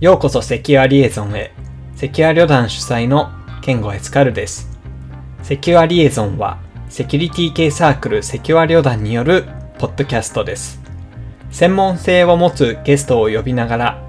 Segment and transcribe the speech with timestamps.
[0.00, 1.52] ようこそセキュアリエゾンへ。
[1.94, 3.28] セキュア旅団主催の
[3.60, 4.70] ケンゴエスカルです。
[5.42, 6.58] セキュアリエゾンは、
[6.88, 9.44] セキュリティ系サークルセキュア旅団による
[9.78, 10.80] ポッドキャストです。
[11.50, 14.02] 専門性を持つゲストを呼びながら、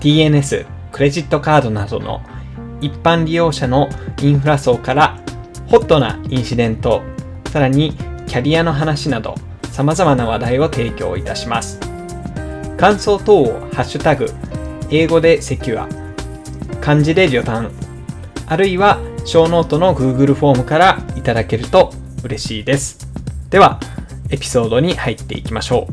[0.00, 2.22] DNS、クレジットカードなどの
[2.80, 3.90] 一般利用者の
[4.22, 5.20] インフラ層から
[5.66, 7.02] ホットなインシデント、
[7.52, 7.92] さらに
[8.26, 9.34] キャリアの話など
[9.70, 11.78] 様々な話題を提供いたします。
[12.78, 14.32] 感想等をハッシュタグ、
[14.96, 15.88] 英語で secure、
[16.80, 17.72] 漢字で旅団、
[18.46, 23.08] あるいはショーノートの Google フォームからいただけると嬉しいです。
[23.50, 23.80] では、
[24.30, 25.88] エピソードに入っていきましょ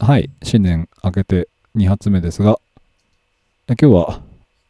[0.00, 0.04] う。
[0.04, 2.58] はい、新年明けて2発目ですが、
[3.68, 4.20] え今日は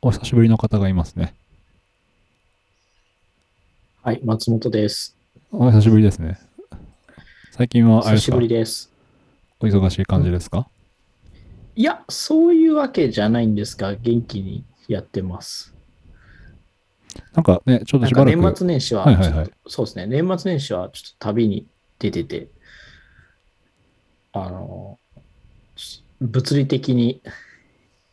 [0.03, 1.33] お久しぶりの方がいますね。
[4.03, 5.14] はい、松本です。
[5.57, 6.37] お久しぶりですね。
[7.53, 8.33] 最近はあれですか？
[8.33, 8.93] 久しぶりです。
[9.61, 10.69] お忙しい感じですか、
[11.77, 15.73] いや、そういうわけじゃないんですが、元気にやってます。
[17.35, 18.37] なんかね、ちょっとなんかしばらく。
[18.37, 21.69] 年末年始は、はいはいはいちょっとそうですね、年末年始はちょっと旅に
[22.01, 22.49] 出てて、
[24.33, 24.99] あの、
[26.21, 27.23] 物理的に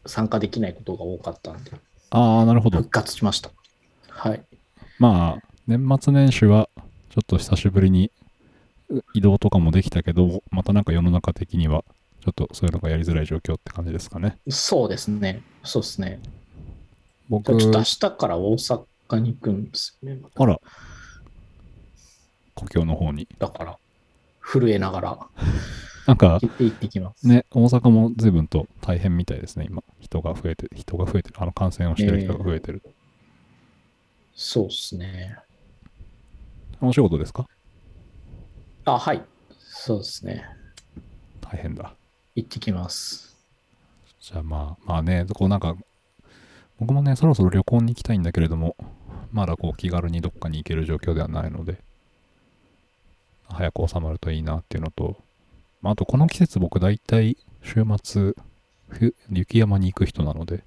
[0.06, 1.72] 参加できないことが多かったんで、
[2.12, 2.92] ああ、なるほど復。
[2.92, 3.50] 活しました。
[4.09, 4.44] はい。
[5.00, 6.69] まあ、年末年始は
[7.12, 8.09] ちょっと久しぶりに
[8.90, 11.84] う移動とかもできたけど、またなんか世の中的には
[12.23, 14.38] ちょっとそういうのがやりづらい状況って感じですかね。
[14.48, 15.42] そうですね。
[15.66, 16.20] そうですね。
[17.28, 20.20] 僕、ちょっと明日から大阪に行くんですよね。
[20.22, 20.62] またあら、
[22.56, 23.28] 故郷の方に。
[23.40, 23.78] だから、
[24.42, 25.20] 震えながら
[26.08, 27.28] なんか、行って行ってきます。
[27.28, 29.84] ね、大阪も随分と大変みたいですね、今。
[30.00, 31.36] 人が増えて、人が増えてる。
[31.40, 32.81] あの、感染をしてる人が増えてる。
[34.34, 35.38] そうですね。
[36.82, 37.48] お仕事ですか？
[38.86, 39.24] あ、はい。
[39.60, 40.44] そうですね。
[41.42, 41.96] 大変だ。
[42.36, 43.38] 行ってきます。
[44.19, 45.75] じゃあまあ、まあね、こうなんか、
[46.80, 48.75] 僕もね、そろそろ旅行に行きたいんだけれども、
[49.31, 51.78] まだこう気軽にどっかに行ける状況ではないので、
[53.48, 55.18] 早く収まるといいなっていうのと、
[55.81, 58.34] まあ、あとこの季節僕大体週末、
[58.90, 60.63] ふ雪山に行く人なので、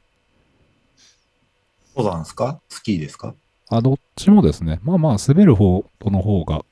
[1.97, 2.61] 登山ですか？
[2.69, 3.35] スキーですか？
[3.71, 4.81] あ、どっちもですね。
[4.83, 6.65] まあまあ、滑る方との方が、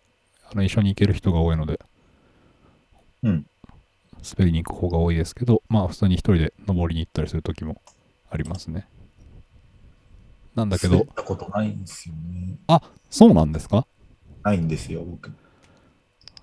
[0.51, 1.81] あの、一緒に行ける人が多いので、
[3.23, 3.47] うん。
[4.37, 7.81] 滑りに行く方が多いですけど、まあ、普通に一人で登りに行ったりする時も
[8.31, 8.87] ありますね。
[10.55, 12.59] なんだけど滑っ、たことないんですよね。
[13.11, 13.87] そうなんですか？
[14.43, 15.31] ないんですよ、僕。
[15.31, 15.35] 行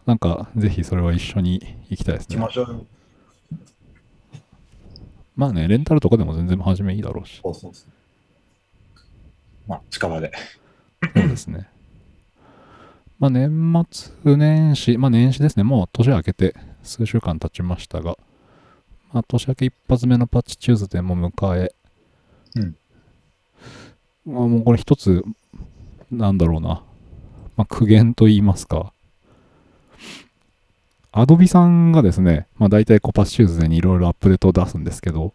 [0.06, 2.52] なんか、ぜひそれは一緒に行きたいですねきま。
[2.52, 2.86] しょうよ。
[5.36, 7.40] まあね、レンタルとかでも全然初めいいだろうし。
[7.44, 7.92] そうそうそう。
[9.70, 10.32] まあ、近場で。
[11.16, 11.70] そうですね。
[13.20, 15.64] まあ年末年始、まあ年始ですね。
[15.64, 18.18] もう年明けて数週間経ちましたが、
[19.14, 21.76] まあ年明け一発目のパッチチューズデーも迎え、
[22.56, 22.76] うん。
[24.26, 25.24] まあもうこれ一つ、
[26.10, 26.82] なんだろうな。
[27.56, 28.92] まあ苦言と言いますか。
[31.12, 35.34] アドビさんがですね、まあ大体こうパッチチューズデーにいろいろアップデートを出すんですけど、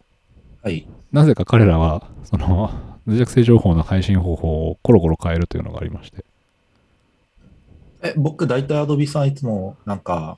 [0.61, 0.85] はい。
[1.13, 6.25] なぜか彼らは、その、脆弱性情報の配信方法をコロコロ変えるというのがありまして。
[8.01, 10.37] え、僕、大体アドビさんいつも、なんか、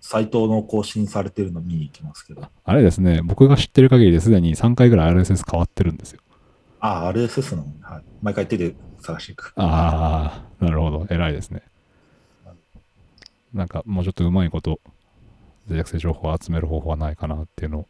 [0.00, 2.42] サイトの更新されてるの見に行きますけど。
[2.64, 6.20] あれですね、僕が知ってる限りですでに3回ぐらい RSS 変わってるんですよ。
[6.80, 8.02] あ、RSS の、はい。
[8.22, 9.52] 毎回手で探していく。
[9.56, 11.06] ああ、なるほど。
[11.10, 11.62] 偉いですね。
[13.52, 14.80] なんかもうちょっとうまいこと、
[15.68, 17.86] 脆弱性情報を集める方法はないかなっていうのを、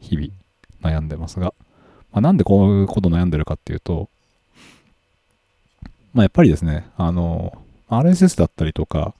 [0.00, 0.28] 日々
[0.82, 1.54] 悩んでますが、
[2.12, 4.08] まあ、なんでこういうこと悩んでるかっていうと、
[6.14, 7.56] まあ、やっぱりですね、あの、
[7.88, 9.14] RSS だったりとか、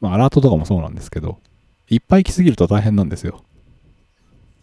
[0.00, 1.38] まあ、アラートとかもそうなんですけど、
[1.88, 3.42] いっぱい来すぎると大変なんですよ。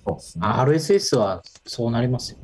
[0.06, 0.46] そうですね。
[0.46, 2.38] RSS はそうなりますよ。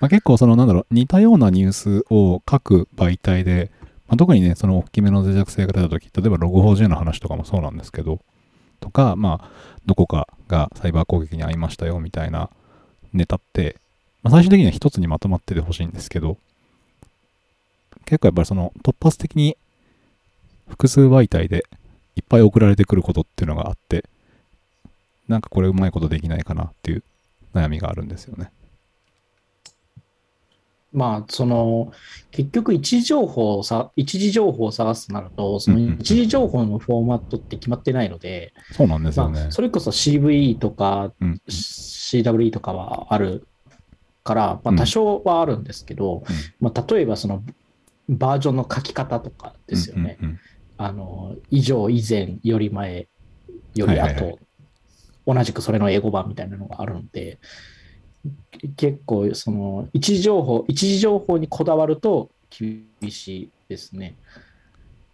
[0.00, 3.70] まあ、結構そのなんだろう似たようなニュースを各媒体で、
[4.08, 8.18] まあ、特にねその大きめの脆弱性が出た時例えば Log4j の話とかもそうなんですけど
[8.80, 9.50] とかまあ
[9.84, 12.48] どこかがサイバー攻撃に遭いましたよみたいな
[13.12, 13.76] ネタって、
[14.22, 16.36] まあ、最終的には一つにまとまっててほしいんですけど
[18.04, 19.56] 結構やっぱりその突発的に
[20.68, 21.64] 複数媒体で
[22.16, 24.04] いっぱい送られてくることっていうのがあって
[25.28, 27.04] なんかこれうまいことできないかなっていう
[27.54, 28.50] 悩みがあるんですよね。
[30.92, 31.92] まあ、その、
[32.32, 39.40] 結局、一時情報をさ、一時情報を探すとなると、その一時情報のフォーマットって決まってないので、そうなんですよね。
[39.40, 43.46] まあ、それこそ CV とかうん CWE とかはある
[44.24, 46.22] から、まあ、多少はあるんですけど、
[46.60, 47.42] まあ、例えばその
[48.08, 50.18] バージョンの書き方とかですよね。
[50.76, 53.08] あの、以上、以前、より前、
[53.74, 54.38] より後、はいはいはい。
[55.26, 57.38] 同じくそれの英語版みたいなのがあるので、
[58.76, 64.16] 結構、その、一時情報、一時情報にこだわると厳しいですね。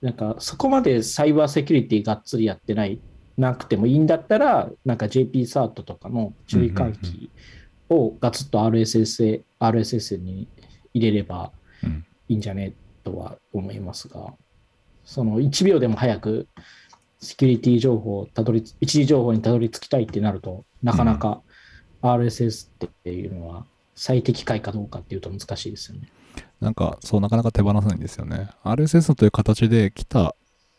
[0.00, 3.00] なんか、そこまでサイバーセキュリティがっつりやってない、
[3.36, 7.30] なくてもいいんだったら、なんか JP サートとかの注意喚起
[7.88, 10.48] をガツッと RSS, へ RSS に
[10.94, 11.52] 入れれば
[11.82, 12.72] うんいいんじゃね？
[13.04, 14.34] とは思いますが、
[15.04, 16.48] その1秒でも早く
[17.20, 21.40] セキュリティ情報をたどりつ、一時情報にたどり着きたいってなると、なかなか
[22.02, 26.08] RSS っていうのは最適解かどうかっていうと難しいですよね。
[26.60, 28.48] なんか、そう、なかなか手放せないんですよね。
[28.64, 30.34] RSS という形で来た、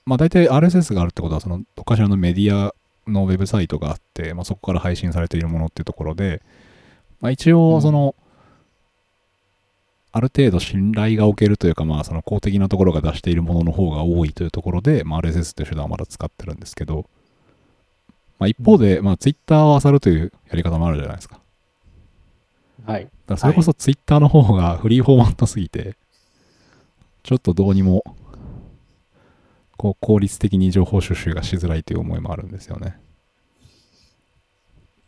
[0.06, 2.74] まあ大体 RSS があるってことは、その、どっかしらのメディア
[3.08, 6.42] のウェブサイトがあって、まあそこから配信されているものっていうところで、
[7.20, 8.16] まあ一応、その、
[10.12, 17.10] ある程度信頼がおけるというか、まあその公的なところが出しているものの方が多いというところで、まあ RSS という手段をまだ使ってるんですけど、
[18.40, 21.40] まあ一方で、まあ Twitter を漁るというやり方もあるじゃないですか。
[22.86, 23.04] はい。
[23.04, 25.98] だからそれこそツイッターの方がフリーフォーマットすぎて、
[27.24, 28.04] ちょっとどうにも、
[29.76, 32.98] こう効率的に情報収集がしづらいという思いもあるんですよね。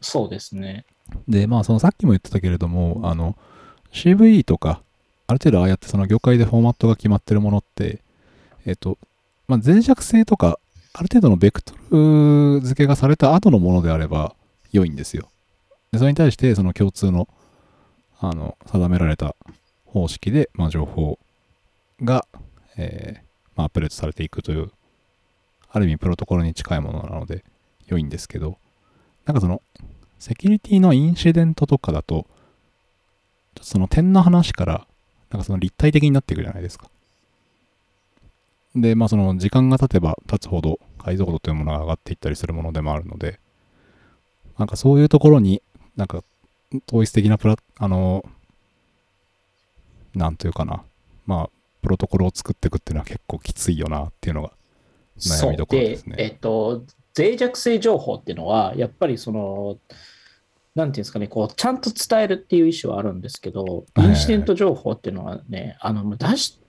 [0.01, 0.85] そうですね。
[1.27, 3.35] で、まあそのさっきも言ってたけれども、あの、
[3.91, 4.81] CVE とか、
[5.27, 8.01] ある程度ああやってその業界でフォーマットが決まってるものって、
[8.65, 8.97] えっと、
[9.47, 10.59] まあ脆弱性とか、
[10.93, 14.35] ある程度のベクトル付けがされた後のものであれば
[14.71, 15.29] 良いんですよ。
[15.91, 17.27] で、それに対してその共通の、
[18.19, 19.35] あの、定められた
[19.85, 21.19] 方式で、まあ情報
[22.01, 22.25] が、
[22.77, 24.71] えーまあアップデートされていくという、
[25.69, 27.43] ある意味プロトコルに近いものなので
[27.87, 28.57] 良いんですけど、
[29.25, 29.61] なんかその、
[30.19, 32.27] セキュリティのインシデントとかだと、
[33.61, 34.87] その点の話から、
[35.31, 36.89] なんかその立体的になっていくじゃないですか。
[38.75, 43.39] で、まあその時間が経てば経つほど解像度というものが上がっていったりするものでもあるので、
[44.57, 45.61] なんかそういうところに
[45.95, 46.23] なんか
[46.87, 48.23] 統一的なプラ、あの、
[50.15, 50.83] なんというかな、
[51.25, 51.49] まあ、
[51.81, 54.51] プロトコルを作っていくっていうのは結構きついよなっていうのが
[55.17, 56.15] 悩みどころですね。
[56.19, 56.83] えっと、
[57.17, 59.77] 脆弱性情報っていうのは、やっぱりその、
[60.79, 66.59] なんていうんですかね、こう、ちゃんと伝えるっていう意思はあるんですけど、はいインシデント情報っていうのはね、あの、出し、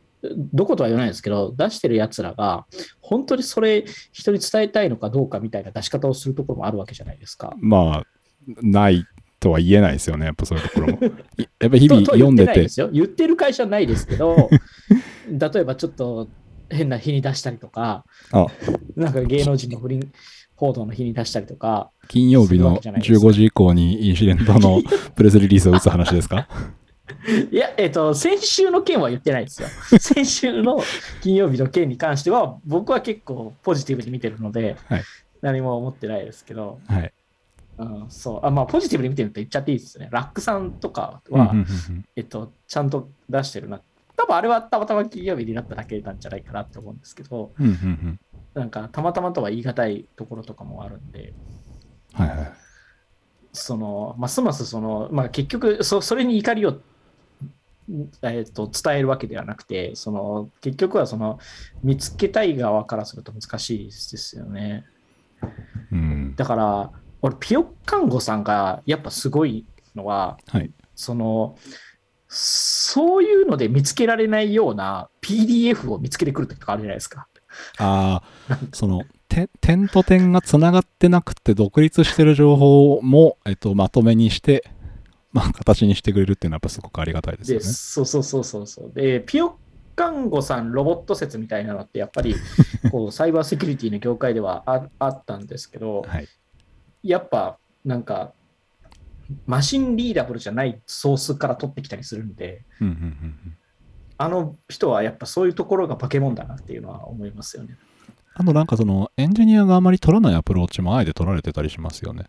[0.53, 2.67] どことは言わないですけど、出してる奴らが、
[3.01, 7.55] 本当にそれ、人に伝えたいのかどうかみたいな出し方をするところもあるわけじゃないですか。
[7.59, 8.07] まあ、
[8.63, 9.05] ない
[9.39, 10.99] とは言えないですよね、やっぱそういうところも。
[11.39, 14.51] い やっぱ日々読んでて言ってる会社はないですけど、
[15.31, 16.29] 例えばちょっと
[16.69, 18.47] 変な日に出したりとか、あ
[18.97, 20.13] なんか芸能人の不倫
[20.61, 24.83] 報道の日に出したりとか、金曜日のするわけじゃないですか15時以降にインシデントの
[25.17, 26.47] プレスリリースを打つ話ですか？
[27.51, 29.69] いや、えっ、と、先週の件は言ってないですよ。
[29.99, 30.81] 先週の
[31.23, 35.03] 金曜日の件に関しては、僕は結構ポジティブに見てるので、はい
[35.43, 37.13] 何も思ってないですけど、はい。
[37.79, 40.09] うん、そう、あまあ、ポジティブに見てるって言っちゃっていいですね。
[40.13, 41.55] ラックさんとかは、
[42.15, 43.81] えっと、ちゃんと出してるな。
[44.17, 48.21] 多分あれはたまたま金曜日になっただけなんじゃないかなって思うんですけど、うんうんうん
[48.55, 51.33] なんかたまたまとは言い難いところとかもあるんで、
[52.13, 52.53] はいはい。
[53.53, 56.81] そのますますその、まあ、結局そ、それに怒りを、
[58.23, 61.39] えっと伝えるわけではなくて、その結局はその
[61.83, 64.85] 見つけたい側からすると難しいですよね。
[65.93, 66.35] うん。
[66.37, 70.71] だから、俺、ピヨ看護さんがやっぱすごいのは、はい。
[70.95, 71.57] その、
[72.29, 77.27] そういうので見つけられないような PDF を見つけてくるとかあるじゃないですか。
[77.79, 84.65] ああ、その、て点と点がつながってなくて独立してる情報も、えっと、まとめにして、
[85.33, 87.73] まあ、形にしてくれるっていうのはやっぱすごくありがたいですよで、ね。
[87.73, 88.93] そうそうそうそうそう。
[88.93, 89.57] で、ピヨ
[89.95, 92.35] 看護さんロボット説みたいなのって、やっぱり
[92.91, 96.29] こうサイバーセキュリティの業界ではああったんですけど、はい。
[97.03, 98.33] やっぱなんか、
[99.47, 103.57] マシンリーダブルじゃないソースから取ってきたりするんで、うんうんうんうん。
[104.23, 107.79] あの人はやっぱそういうところが化け物だなっていうのは思いますよね。
[108.35, 112.27] あとなんかその、エンジニアがあまり取らないアプローチもあえて取られてたりしますよね。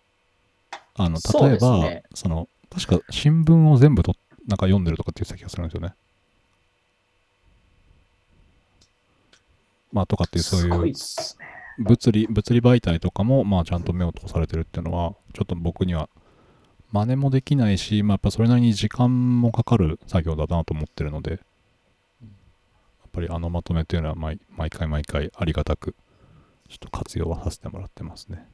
[0.96, 4.16] あの、例えば、ですねその、確か新聞を全部と
[4.48, 5.94] なんか読んでるとかって言ってた気がするんですよね。
[9.92, 11.84] まあとかっていうそういいう。
[11.84, 16.08] 物理、物理媒体とかも、まあちゃんと目を通されてるっていうのは、ちょっと僕には
[16.94, 21.42] 真似もできないし、まあやっぱそれなりに時間もかかる作業だなと思ってるので、
[23.12, 25.96] ぱりあのまとめっていうのは毎毎回毎回ありがたく、
[26.70, 28.48] ちょっと活用はさせてもらってますね。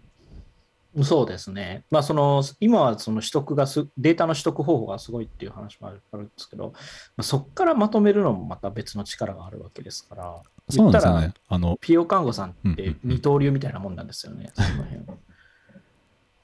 [1.04, 1.84] そうですね。
[1.92, 6.74] まあ、その、今はその取得がす、データの取得方法がすごいっていう話もあるんですけど、ま
[7.18, 11.34] あ、そこからまとめるのもまた別の力があるわけですから、そうなんですね。
[11.50, 15.16] あの、たらピオ看護さんってうんうんうん二刀流みたいなもんなんですよね、その辺は。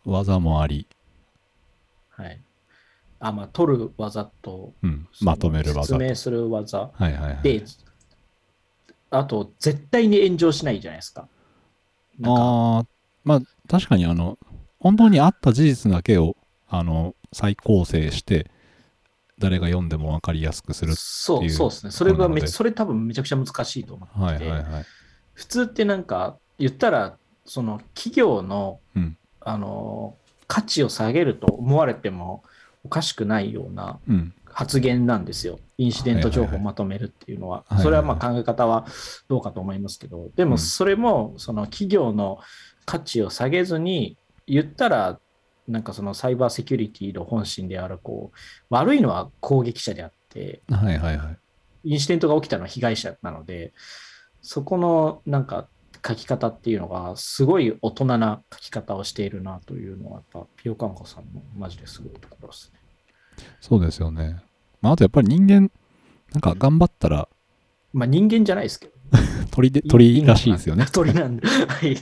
[0.06, 0.88] 技もあり、
[2.10, 2.40] はい。
[3.20, 5.86] あ、まあ、取る技と、うん、まとめる技と。
[5.86, 6.92] 説明する技。
[6.94, 7.64] はいはいはい。
[9.14, 11.28] で、あと、絶対に炎上しないじゃないですか。
[12.20, 12.86] なんかああ、
[13.24, 14.38] まあ確かにあの、
[14.80, 16.36] 本当にあった事実だけを、
[16.68, 18.50] あの、再構成して、
[19.40, 20.96] 誰が読んでも分かりやすくする。
[20.96, 21.92] そう、いうそうですね。
[21.92, 24.86] それがめそれ多分めちゃくちゃ難しいと思ってて、はいはいはい。
[25.34, 30.16] 普通ってなんか言ったら、その企業の、うんあの
[30.48, 32.44] 価値を下げると思われても
[32.86, 34.34] おかしくないようなうん。
[34.54, 35.60] 発言なんですよ。
[35.78, 37.66] インシデント情報をまとめるっていうのは。
[37.82, 38.86] それはまあ考え方は
[39.28, 42.40] どうかと思いますけど、でうんもそれもその企業の
[42.86, 45.20] 価値を下げずに、言ったら、
[45.68, 48.38] なんかそのサイバーセキュリティの本心である、こう、
[48.70, 51.38] 悪いのは攻撃者であって、はいはいはい。
[51.86, 53.74] インシデントが起きたのは被害者なので、
[54.42, 55.68] そこのなんか
[56.06, 62.80] 書き方っていうのが、すごい大人な書き方をしているなというのは、やっぱ、ピオカンコさんのマジですごいところですね。
[63.62, 64.42] そうですよね。
[64.82, 65.72] まああとやっぱり人間、
[66.34, 67.28] なんか頑張ったら
[67.94, 68.94] まあ人間じゃないですけど。
[69.52, 70.88] 鳥で、鳥らしいですよね。
[70.92, 71.48] 鳥なんで。
[71.48, 71.96] はい。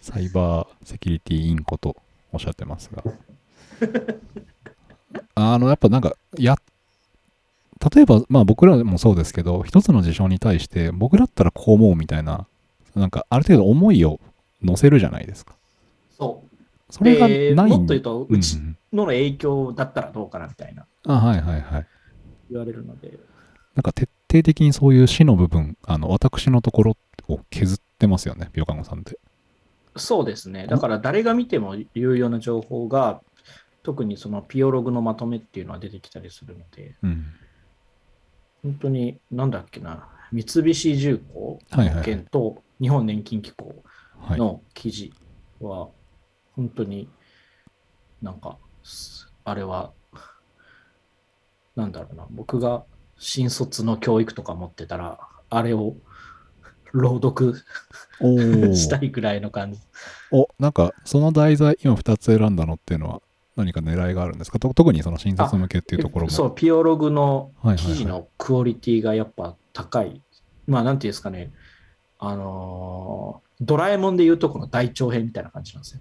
[0.00, 1.96] サイバーセキュリティインコと
[2.32, 3.02] おっしゃってますが。
[5.34, 6.56] あの、やっぱなんか、や、
[7.94, 12.46] 例えば、まあ僕らもそうですけど、一つの事象に対して、僕だったらこう思うみたいな、
[12.94, 14.20] なんかある程度思いを
[14.62, 15.54] 乗せるじゃないですか。
[16.10, 16.51] そう。
[16.92, 18.60] それがでないんもっと言うと、うち
[18.92, 21.86] の影響だったらどうかなみたいなあ、はいはいはい。
[22.50, 23.18] 言われるので、
[23.74, 26.96] なんか徹底的にそういう死の部分、あの、私のところ
[27.28, 29.18] を削ってますよね、ビオカンゴさんって。
[29.96, 30.66] そうですね。
[30.66, 33.22] だから誰が見ても有用な情報が、
[33.82, 37.24] 特にそのピオログのまとめっていうのは出てきたりするので、うん。
[38.62, 43.82] 本当に、なんだっけな、三菱重工はいはいはい件と日本年金機構
[44.20, 44.38] はい。
[44.38, 45.14] の記事
[45.58, 45.88] は、
[46.56, 47.08] 本当に
[48.20, 49.92] なんか、すあれは、
[51.76, 52.84] なんだろうな、僕が
[53.18, 55.18] 新卒の教育とか持ってたら、
[55.50, 55.96] あれを
[56.92, 57.54] 朗読
[58.76, 59.80] したいぐらいの感じ。
[60.30, 63.22] お、なんか、その題材、今2つ選んだのっていうのは、
[63.56, 64.58] 何か狙いがあるんですか？
[64.58, 66.30] と特にその新卒向けっていうところも。
[66.30, 70.22] そう、ピオログのはいはいはい記事のクオリティがやっぱ高い。
[70.66, 71.50] まあ、なんていうんですかね、
[72.24, 76.00] あのードラえもんでいうとこの大長編みたいな感じなんですよ。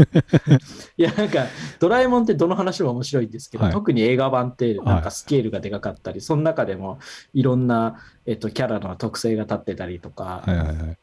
[0.96, 1.46] いや、なんか、
[1.78, 6.98] ドラえもんってどの話も面白いんですけど、はい特に映画版ってなんはいかスケールがでかかったり、その中でも
[7.34, 10.98] いろんな、えっと、キャラの特性が立ってたりとか、はいはいはい。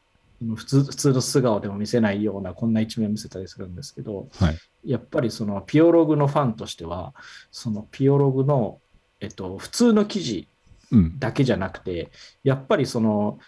[0.56, 7.13] 普通普通の素顔でも見せないようなこんな一面を見せたりするんですけど、はいやっぱりそのピオログのファンとしては
[7.51, 8.79] そのピオログの、
[9.20, 10.48] えっと、普通の記事
[10.91, 11.20] うん。
[11.20, 12.12] だけじゃなくて
[12.44, 13.39] やっぱりその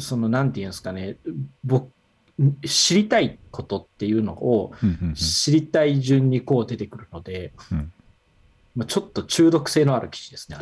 [0.00, 1.16] そのなんていうんですかね
[1.64, 1.90] 僕
[2.66, 4.72] 知りたいことっていうのを
[5.14, 7.92] 知りたい順にこう出てくるので、うん
[8.74, 10.58] まあ、ちょっと中毒性のある記事ですね。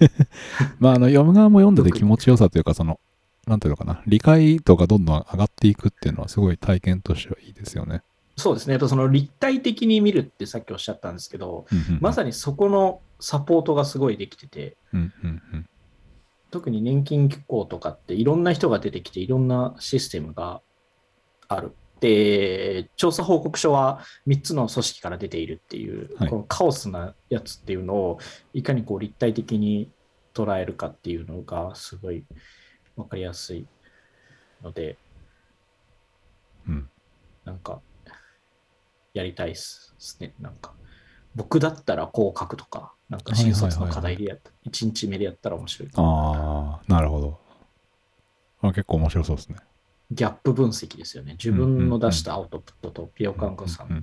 [0.80, 2.98] まあ、あの、読む側も読んでて気持ちよさというか、その、
[3.46, 8.02] なんていうのかな、理解度がどんどん上がっていくっていうのは、すごい体験としてはいいですよね。
[8.36, 8.72] そうですね。
[8.72, 15.66] やっぱその立体的に見るってさっきおっしゃったんですけど、うんうんうんまさにそこのサポートがすごいできてて、うんうんうん。
[16.54, 20.62] 特に年金機構とかっていろんな人が出てきていろんなシステムが
[21.48, 21.74] ある。
[21.98, 28.18] で、調査報告書は3つの組織から出ているっていう、はいこのカオスなやつっていうのを
[28.52, 29.90] いかにこう立体的に
[30.32, 32.24] 捉えるかっていうのがすごい
[32.94, 33.66] わかりやすい
[34.62, 34.96] ので、
[36.68, 36.88] うん
[37.44, 37.80] なんか
[39.12, 40.34] やりたいっすね。
[40.38, 40.72] なんか
[41.34, 45.90] 僕だったらこう書くとか、なんか新卒の課題でやった、1日目でやったら面白い。
[45.94, 47.40] ああ、なるほど。
[48.60, 49.56] あ結構面白そうですね。
[50.10, 51.32] ギャップ分析ですよね。
[51.32, 54.02] 自分の出したアウトプットとピオカンコさんの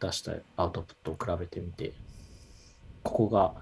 [0.00, 1.92] 出したアウトプットを比べてみて、
[3.02, 3.54] ここが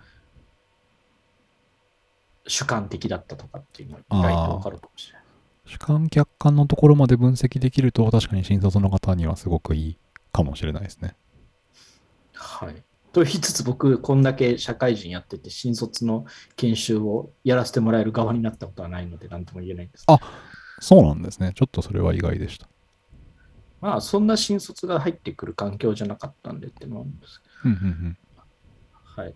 [2.47, 5.25] 主観的だったとかっていうのが意外とわかるかもしれない。
[5.66, 9.99] 主観客観のところまで分析できると、確かに新卒の方にはすごくいい
[10.33, 11.16] かもしれないですね。
[12.34, 12.82] はい。
[13.12, 16.26] と言いつつ僕、こんだけ社会人やってて、新卒の
[16.56, 20.04] 研修をやらせてもらえる側になったことはないので、なんとも言えないんです。
[20.08, 20.18] あ
[20.80, 21.52] そうなんですね。
[21.54, 22.68] ちょっとそれは意外でした。
[23.80, 28.18] まあ、そんな新卒が入ってくる環境じゃなかったんでっていうんですうんうんうん。
[29.04, 29.34] はい。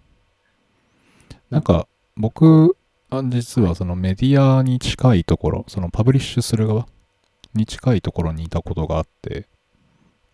[1.51, 1.87] なんか、
[2.17, 2.77] 僕、
[3.11, 6.87] あ実はそのメディアに近いところ、そのパブリッシュする側
[7.55, 9.49] に近いところにいたことがあって、で、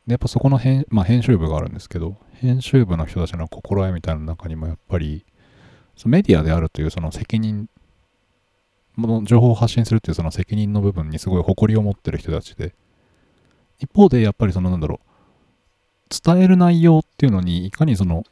[0.06, 5.25] やっぱそこの編,、まあ、編集部があるんですけど、編集部の人たちの心得みたいな中にもやっぱり、
[5.96, 7.68] そのメディアであるというその責任、
[8.99, 12.75] の情報を発信するっていうその責任の部分にすごい誇りを持ってる人たちで、
[13.78, 15.08] 一方でやっぱりそのなんだろう、
[16.25, 18.25] 伝える内容っていうのにいかにその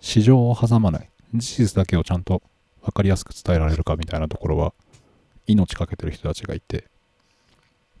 [0.00, 2.42] 市場を挟まない、事実だけをちゃんと
[2.82, 4.74] 分かりやすく伝えられるかみたいなところは
[5.46, 6.88] 命かけてる人たちがいて、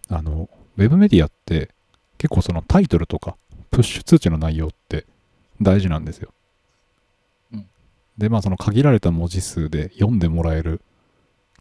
[0.08, 1.73] あの、ウェブメディアって
[2.24, 3.36] 結構そのタイトルとか
[3.70, 5.04] プッシュ通知の内容って
[5.60, 6.32] 大事なんですよ。
[7.52, 7.66] うん
[8.16, 10.80] で、まあその限られた文字数で読んでもらえる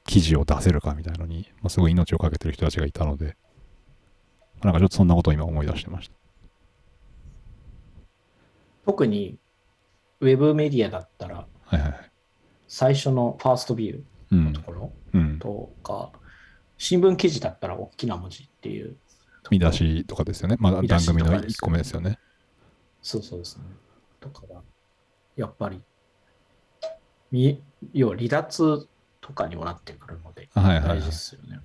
[0.05, 3.35] 記事を出せるかみたいのに、まあ、すごい命をかけてる人たちがいたので、
[4.63, 6.13] なんかちょっとそんなことを今思い出してました。
[8.85, 9.37] 特に
[10.21, 12.11] ウェブメディアだったら、はいはいはい。
[12.69, 14.01] 最初のファーストビュー
[14.31, 14.61] うんのと。
[14.61, 15.39] ころうん。
[15.39, 16.13] とか、
[16.77, 18.95] 新聞記事だったら大きな文字っていう。
[19.53, 19.71] 見出。
[19.71, 20.57] しとかですよね。
[20.59, 22.19] まあ番組のとかですよね1個目ですよね。
[23.01, 23.63] そうそうですね。
[24.19, 24.61] だから、
[25.35, 25.81] やっぱり、
[27.31, 27.61] み
[27.93, 28.87] 要は離脱
[29.19, 31.59] とかにもなってくるので、はいはいはい大事ですよね。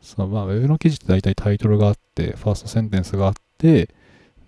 [0.00, 3.94] そう、まあ、ウェブの記事って大体タイトルがあって、ファーストセンテンスがあって、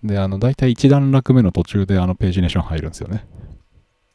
[0.03, 3.25] で、あの、大体一段落目の途中であのページネーション入るんですよね。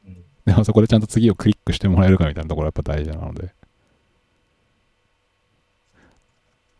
[0.07, 3.55] うんでもそこでちゃんと次をクリックしてもらえるかみたいなところはやっぱ大事なので。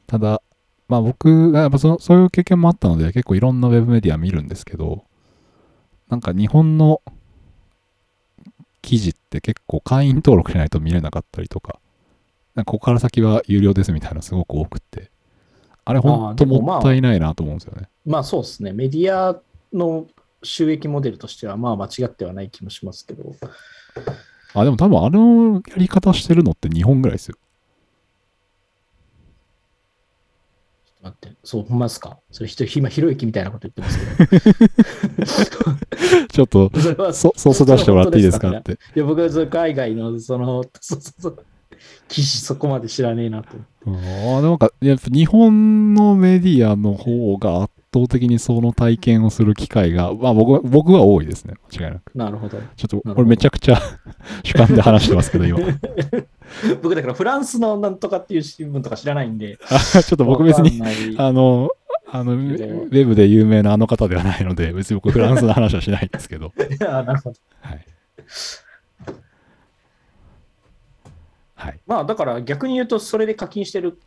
[0.07, 0.43] ただ、
[0.91, 5.05] まあ僕がやっぱそそういう経験もあったので結構いろんなウェブメディア見るんですけど、
[6.09, 7.01] なんか日本の
[8.83, 11.79] 記事って結構会員登録しないと見れなかったりとか、
[12.57, 15.13] なんかここから先は有料ですみたいなのすごく多くって、
[15.85, 17.89] あれほんともったいないなと思うんですよね。
[18.05, 18.73] まあそうですね。
[18.73, 19.41] メディア
[19.73, 20.09] の
[20.43, 23.37] 収益モデルとしては、まあ間違ってはない気もしますけど、
[24.55, 27.37] あ、でも多分あのやり方してるのって日本ぐらいですよ。
[30.87, 32.19] ちょっと待って、そう、ほんまですか？
[32.31, 36.27] それ人、今、ひろゆきみたいなこと言ってますけど。
[36.31, 38.51] ちょっと、それはそソース出してもらっていいですか？
[38.51, 38.73] って。
[38.73, 41.47] いや、僕はその海外の、その、そうそうそう、
[42.09, 43.49] 記事そこまで知らねえなと。
[43.87, 51.55] うんあなんか、やっぱ日本のメディアの方が圧倒的にその体験をする機会が、まあ僕は、僕は多いですね。
[51.73, 52.17] 間違いなく。
[52.17, 52.59] なるほど。
[52.77, 53.81] ちょっと、これめちゃくちゃ
[54.45, 55.59] 主観で話してますけど、今。
[56.83, 60.81] 僕だからフランスのなんとかっていう新聞とか知らないんで、あ ちょっと僕別に、
[61.19, 61.71] あの、
[62.13, 66.53] あの、ウェブで有名なあの方ではないので、別に僕フランスの話はしないんですけど。
[66.87, 67.37] あなるほど。
[67.61, 67.87] はい。
[71.55, 71.81] はい。
[71.87, 73.99] まあだから逆に言うと、それで課金してる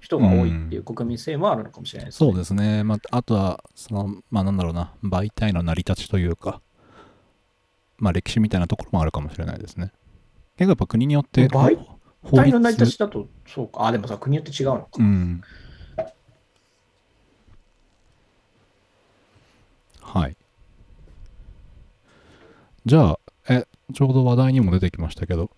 [0.00, 2.30] 人が多いっていう国民性もあるのかもしれないですね。
[2.30, 2.84] そうですね。
[2.84, 6.60] まあ、あとは、その、まあなんだろうな、媒体の成り立ちというか、
[7.98, 9.92] まあ歴史みたいなところもあるかもしれないですね。
[10.56, 11.76] 結構やっぱ国によって、媒
[12.22, 13.86] 法体の成り立律ちだと、そうか。
[13.86, 14.88] あ、でもさ、国によって違うのか。
[14.98, 15.42] うん。
[20.00, 20.36] はい。
[22.86, 25.50] じゃあ、え、ちょうど話題にも出てきましたけど、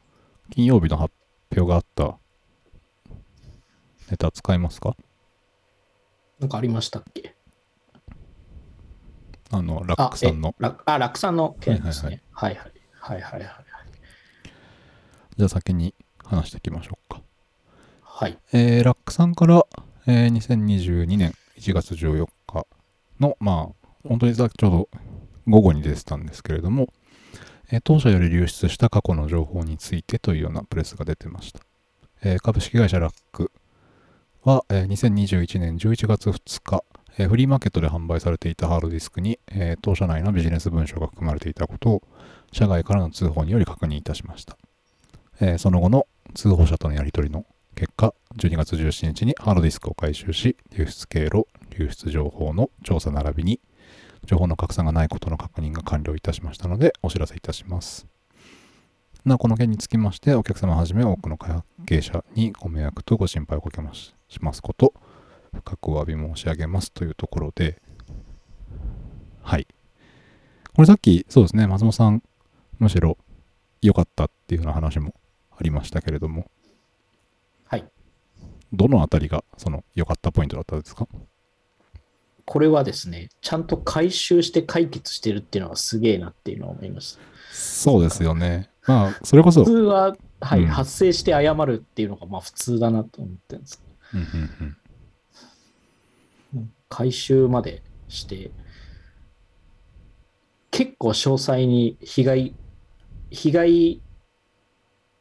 [0.51, 1.13] 金曜日の発
[1.55, 2.19] 表があった
[4.11, 4.97] ネタ使いますか？
[6.41, 7.35] なんかありましたっけ？
[9.51, 10.49] あの、ラックさんの。
[10.51, 12.23] あえラあ、ラックさんの件ですはいね。
[12.33, 12.73] はいはい。
[13.01, 13.51] はいはいはい。
[15.37, 15.95] じゃあ先に
[16.25, 17.23] 話していきましょうか。
[18.03, 18.39] はい。
[18.53, 19.65] えーラックさんから、
[20.07, 22.67] えー2022年1月14日
[23.21, 24.89] の、まあ、本当にさっきちょうど
[25.47, 26.89] 午後に出てたんですけれども、
[27.71, 31.61] えー当社より流出した過去の情報についてというようなプレスが出てました。
[32.23, 33.51] えー株式会社ラック
[34.45, 36.85] は、えー2021年11月2日、
[37.19, 42.03] えーフリーマーケットで販売されていたハードディスクに、えー当社内のビジネス文書が含まれていたことを
[42.53, 44.57] 社外からの通報により確認いたしました。
[45.41, 51.47] えーその後の通報者とのやり取りの結果、12月17日にハードディスクを回収し、流出経路、
[51.77, 53.61] 流出情報の調査並びに、
[54.25, 58.18] 情報の拡散がないことの確認が完了いたしましたので、お知らせいたします。
[59.25, 64.95] なお、この件につきまして、お客様はじめ多くの関係者にご迷惑とご心配をおかけますしますこと、
[65.53, 67.81] 深くお詫び申し上げますというところで、
[69.43, 69.67] はい。
[70.75, 72.23] これさっき、そうですね、松本さん、
[72.79, 73.19] むしろ
[73.83, 75.15] 良かったっていうような話も
[75.51, 76.51] ありましたけれども、
[77.67, 77.85] はい。
[78.73, 81.09] どのあたりがその良かったポイントだったんですか？
[82.45, 87.21] これはですね、ちゃんと回収して解決してるっていうのはすげえなっていうのを思いました。
[87.53, 88.71] そうですよね。
[88.89, 93.83] まあ、それこそ、普通は、はい、うん発生して謝るっていうのがまあ普通だなと思ってるんです
[94.15, 94.77] うんうん
[96.89, 98.51] 回収までして、
[100.71, 102.55] 結構詳細に被害、
[103.31, 104.03] 被害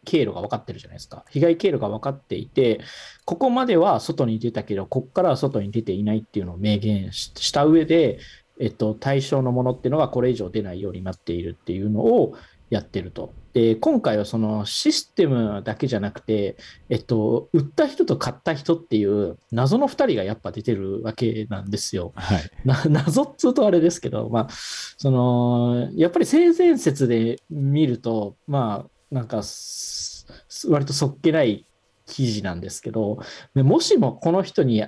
[0.06, 1.26] 経路が分かってるじゃないですか。
[1.30, 2.80] 被害経路が分かっていて、
[3.26, 8.20] ここまでは外に出たけど、ここからは外に出ていないっていうのを明言しした上で、
[8.60, 12.36] えっと、対象のものっていうのがこれ以上出ないようになっているっていうのを
[12.70, 13.34] やってると。
[13.58, 16.58] で、今回はそのシステムだけじゃなくて、
[16.89, 22.12] えっと、売った人と買った人っていう謎の2人がやっぱ出てるわけなんですよ。
[22.13, 22.52] はい。
[22.65, 30.28] な謎っつうとあれですけど、まあ、その、やっぱり性善説で見ると、まあ、なんかす、
[30.70, 31.65] 割とそっけない
[32.06, 33.17] 記事なんですけど、
[33.56, 34.86] でもしもこの人に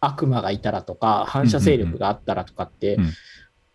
[0.00, 3.10] 悪魔がいたらとか、反射勢力があったらとかってうん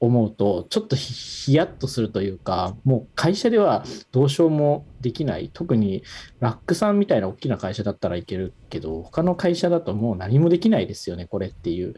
[0.06, 5.50] 思うと、ちょっとヒヒヤッとするというか、もう会社ではどうしようもできない。
[5.54, 6.04] 特に
[6.40, 11.96] ラックさんみたいな大きな会社だったらいけるけど、他の会社だともう何もできないですよね、これっていう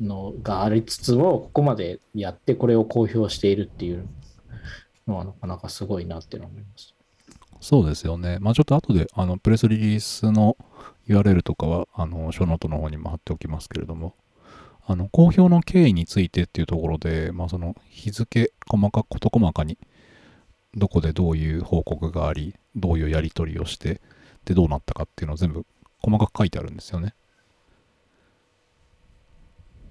[0.00, 4.08] のがありつつも、ここまでやってこれを公表しているっていう
[5.06, 6.94] のはなかなかすごいなって思います。
[7.60, 8.38] そうですよね。
[8.40, 10.56] まあちょっと後で、あの、プレスリリースの
[11.08, 14.14] URL とかは、あの、書ノートの方にも貼っておきますけれども、
[14.84, 19.78] あの、公表の経緯についてっていうところで、まあその、日付、細かく、事細かに、
[20.74, 24.00] どこでどういう報告があり、どういうやり取りをして、
[24.44, 25.64] で、どうなったかっていうのを全部
[26.00, 27.14] 細かく書いてあるんですよね。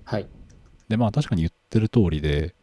[0.03, 0.27] はい。
[0.89, 2.53] で、まあ確かに言ってる通りで、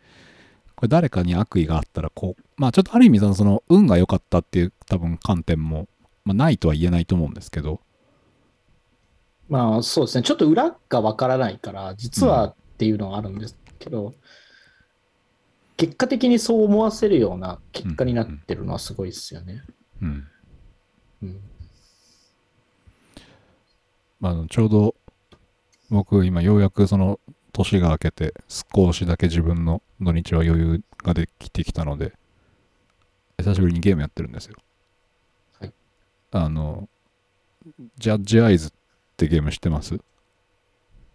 [0.75, 5.89] これ誰かに悪意があったら、こう、まあちょっとある意味その、その運が良かったっていう多分観点も、
[6.25, 7.81] まあないとは言えないと思うんですけど、
[9.49, 14.15] まあそうですね、ちょっと裏がわからないから、実はっていうのはあるんですけど、
[15.77, 19.63] 結果的にそう思わせるような結果になってるのはすごいですよね。
[20.03, 20.29] うん。
[21.23, 21.41] うん。
[24.21, 24.95] まあちょうど
[25.89, 27.21] 僕今ようやくその
[27.53, 32.13] 年が明けて少しだけ自分の土日は余裕ができてきたので、
[33.39, 34.57] 久しぶりにゲームやってるんですよ。
[35.61, 35.73] はい。
[36.33, 36.89] あの、
[37.97, 38.71] ジャッジアイズっ
[39.19, 39.99] てゲーム知ってます？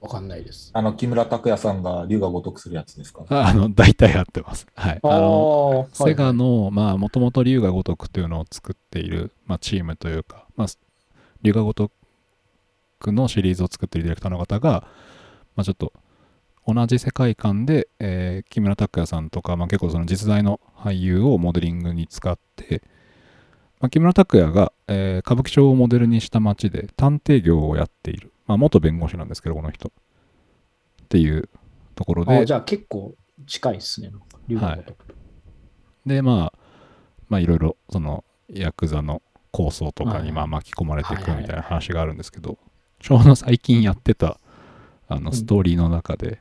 [0.01, 0.69] わかんないです。
[0.73, 3.23] あの、木村拓哉さんが龍が如くするやつですか？
[3.29, 4.67] ああの、大体やってます。
[4.75, 4.99] はい。
[5.01, 10.67] あの、あーセガの、まあ、もともと龍が如くというのを作っている、まあ、チームというか、まあ、
[11.41, 11.89] 龍が如
[12.99, 14.85] くのシリーズを作っているディレクターの方が、
[15.55, 15.93] まあ、ちょっと、
[16.67, 22.83] 同じ世界観で、えー木村拓哉さんとか、まあ、結構その実在の俳優をモデリングに使って、
[23.83, 29.91] まあ、木村拓哉が、えー歌舞伎町をモデルにした街で探偵業をやっている、まあ、元弁護士なんですけど、この人。
[31.03, 31.49] っていう
[31.93, 32.45] ところで。
[32.45, 33.13] じゃあ結構
[33.45, 34.09] 近いですね。
[34.47, 35.15] 龍が如く
[36.05, 36.59] で、まあ、
[37.27, 40.31] まあ、いろいろ、その、ヤクザの構想とかに、はい。
[40.31, 42.57] まあ、巻き込まれていくはいはいみたいな話があるんですけど、
[43.01, 44.39] ちょうど最近やってた、
[45.09, 45.33] あの、ん。
[45.33, 46.39] ストーリーの中で、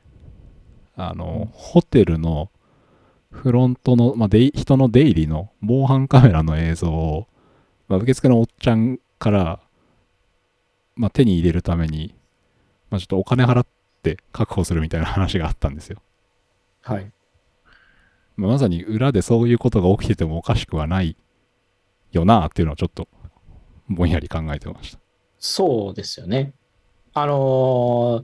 [0.95, 2.51] あの、ホテルの
[3.31, 7.27] フロントの、まあ、人の出入りの防犯カメラの映像を、
[7.87, 9.59] まあ、受付のおっちゃんから、
[10.95, 12.15] まあ、手に入れるために、
[12.89, 13.67] まあ、ちょっとお金払っ
[14.03, 16.01] て確保するみたいな話があったんですよ。
[16.81, 17.11] はい。
[18.35, 21.15] まあまさに裏でそういうことが起きててもおかしくはない
[22.11, 23.07] よなっていうのをちょっと
[23.89, 24.99] ぼんやり考えてました。
[25.39, 26.53] そうですよね。
[27.13, 28.23] あの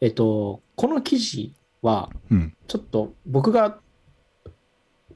[0.00, 2.56] えっと、この記事は、うん。
[2.66, 3.78] ちょっと僕が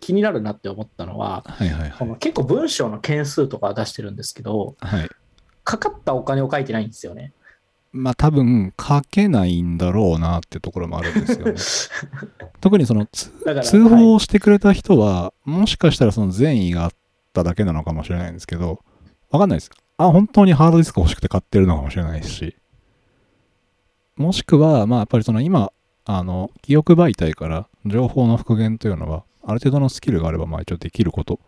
[0.00, 1.94] 気になるなって思ったのは、はいはいはい。
[1.98, 5.08] この結構文章の件数とか出してるんですけど、はい。
[5.64, 7.32] かかったお金を書いてないんですよね。
[7.92, 11.54] まあ多分書けないんだろうなってところもあるんですよね。
[12.60, 16.90] 特にその通報をしてくれた人は、もしかしたらその善意があっ
[17.32, 18.80] ただけなのかもしれないんですけど、
[19.30, 19.70] わかんないです。
[19.96, 22.56] あ、本当にハードディスク欲しくて買ってるのかもしれないし、
[24.16, 25.72] もしくは、まあやっぱりその今、
[26.04, 31.40] あの、記憶媒体から情報の復元というのは、ある程度のスキルがあれば、まあ一応できること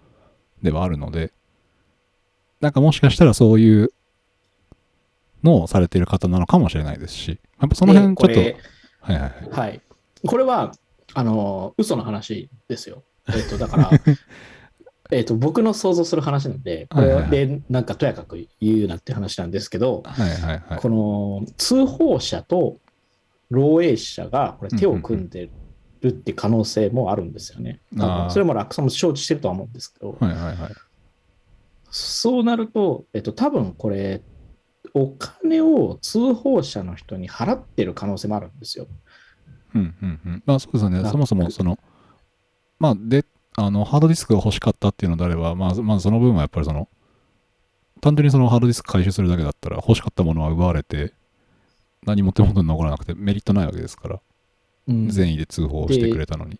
[0.63, 1.33] ではあるので、
[2.61, 3.93] なんかもしかしたらそういう
[5.43, 8.41] のをされている方なのかもしれないですし、やっぱその辺ちょっと、
[9.01, 9.51] はいはいはい。
[9.51, 9.81] はい。
[10.27, 10.73] これは、
[11.15, 13.03] あの、嘘の話ですよ。
[13.29, 13.91] えっと、だから、
[15.11, 20.79] えっと、僕の想像する話なんで、これで、なんかとやかく言うなって話なんですけど、はいはいはい。
[20.81, 22.79] この通報者と
[23.51, 25.51] 漏洩者がこれ手を組んで
[26.03, 27.81] るって可能性もあるんですよね。
[28.29, 30.73] それも楽さんも承知してるとは思うんですけど、はいはいはい。
[31.91, 34.23] そうなると、えっと、多分これ、
[34.95, 38.88] お金を通報者の人に払ってる可能性もあるんですよ。
[39.75, 40.43] うんうんうん。
[40.45, 40.99] まあそうですよね。
[40.99, 41.79] あそもそもその、
[42.79, 43.25] まあで、
[43.57, 46.88] あの、ハードディスクが欲しかったっていうのであれば、まあ、まずその分はやっぱりその、
[48.01, 51.15] 単純にそのハードディスク回収するだけだったら欲しかったものは奪われて、
[52.05, 54.21] 何も手元に残らなくてメリットないわけですから、うん
[54.87, 56.59] 善意で通報してくれたのに。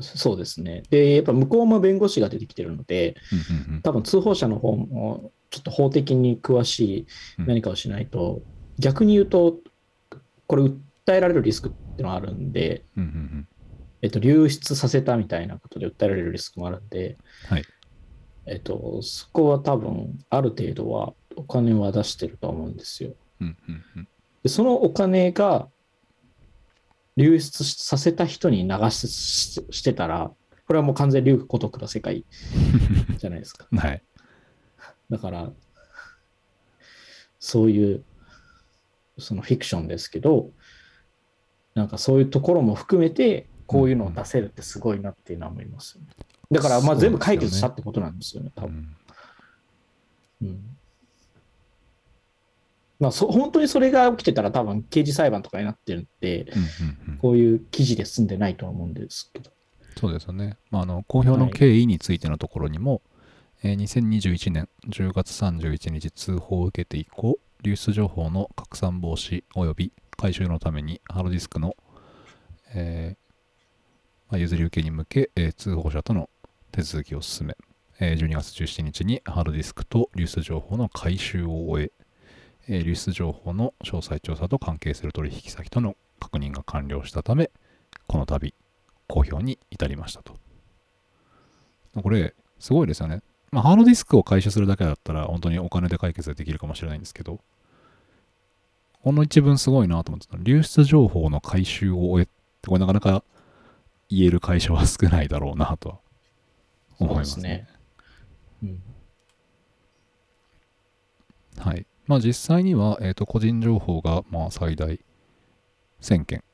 [0.00, 0.82] そうですね。
[0.90, 3.16] で、やっぱ向こうも弁護士が出てきてるので、
[3.82, 7.06] 多分通報者の方もちょっと法的に詳し
[7.38, 8.42] い何かをしないと、
[8.78, 9.58] 逆に言うと、
[10.46, 10.78] これ訴
[11.14, 12.84] えられるリスクっていうのがあるんで、
[14.02, 17.16] えっと、流出させたみたいなことで訴えられるリスクもあるんで、
[17.48, 17.64] はい。
[18.46, 23.14] えっと、そこは多分、ある程度はお金は出してると思うんですよ。
[24.42, 25.68] で、そのお金が
[27.16, 30.30] 流出させた人に流しししてたら、
[30.66, 32.24] これはもう完全に竜孤独な世界
[33.18, 33.66] じゃないですか。
[33.70, 34.02] はい。
[35.10, 35.52] だから、
[37.38, 38.04] そういう、
[39.18, 40.50] そのフィクションですけど、
[41.74, 46.08] なんかそういうところも含めて、こういうのを出せるってすごいなっていうのは思いますよね。
[46.50, 48.96] だから、まあ全部解決したってことなんですよね、多分。
[50.42, 50.76] うんうん
[53.04, 59.50] まあそ、本当にそれが起きてたら多分刑事裁判とかになってるんで、うんうんうんこういう記事で済んでないと思うんですけど。
[59.98, 60.58] そうですよね。
[60.70, 63.02] まあ、あの公表の経緯についてのところにも、
[63.62, 71.76] えー2021年10月31日通報を受けて以降、流出情報の拡散防止及び回収のためにハードディスクの、
[72.74, 73.32] えー
[74.30, 76.28] まあ、譲り受けに向け、えー通報者との
[76.72, 77.56] 手続きを進め、
[78.00, 82.03] えー12月17日にハードディスクと流出情報の回収を終え、
[82.68, 87.50] えー流出情報の詳細調査と関係する取引先との確認が完了したため、
[88.06, 88.54] この度、
[89.06, 90.36] 公表に至りましたと。
[92.02, 93.22] これ、すごいですよね。
[93.50, 97.40] まあ、ハードディスクを回収するだけだったら、本当にお金で解決できるかもしれないんですけど、
[99.02, 102.26] この一文すごいなと思ってたの流出情報の回収を終えっ
[102.62, 103.22] て、これなかなか
[104.08, 105.98] 言える会社は少ないだろうなとは
[106.98, 107.68] 思いますね。
[108.62, 108.82] うん
[111.58, 111.86] はい。
[112.06, 115.00] まあ実際には、えーと個人情報がまあ最大
[116.00, 116.44] 1000件、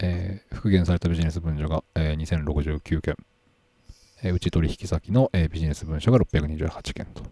[0.00, 3.16] えー復元されたビジネス文書が、えー2069件、
[4.22, 7.22] えーうち取引先の、えービジネス文書が628件と。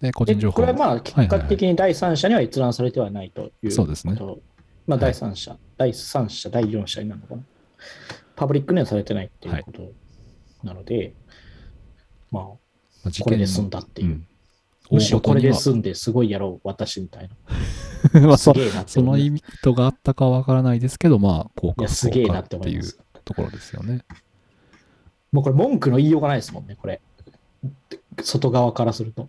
[0.00, 3.70] で、個で人情報これはまあ結果的に第三者には閲覧されてはないということ。
[3.70, 4.14] そうですね
[4.86, 7.42] まあはい第三者、第三者、第四者になるのかな。
[8.34, 9.92] パブリックにはされてないっていうこと
[10.64, 11.12] なので、
[12.32, 12.46] まま
[13.06, 14.08] あ事あこれでの済んだっていう。
[14.08, 14.26] うん
[14.92, 17.28] むしろこれで大済んですごいやろう、私みたい
[18.04, 22.98] 元にはまあそげえなってその意味とがあったかわからないですけど、まあ、効果や、すげえなって思います。
[23.24, 24.04] ところですよね。
[25.30, 27.00] もうこれ文句の言いようがないですもんね、これ。
[28.22, 29.28] 外側からすると。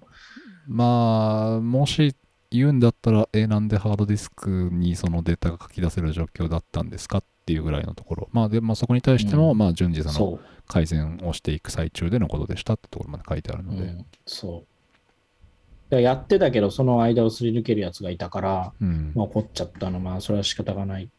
[0.67, 2.15] まあ、もし
[2.52, 8.30] 言うんだったら、えーなんでハードディスクにそのデータが書き出せる状況だったんですかっていうぐらいのところ。
[8.32, 13.67] まあ、でまあ、そこに対しても、うんまあ、順次そのそ改善をしていく最中でのことでしたってところまで書いてあるう。
[13.67, 13.84] ので。
[13.84, 14.72] うん、そう。
[15.99, 19.12] やってたけど、その間をすり抜けるやつがいたから、うん。
[19.15, 21.10] まあ、怒っちゃったの、まあ、それは仕方がない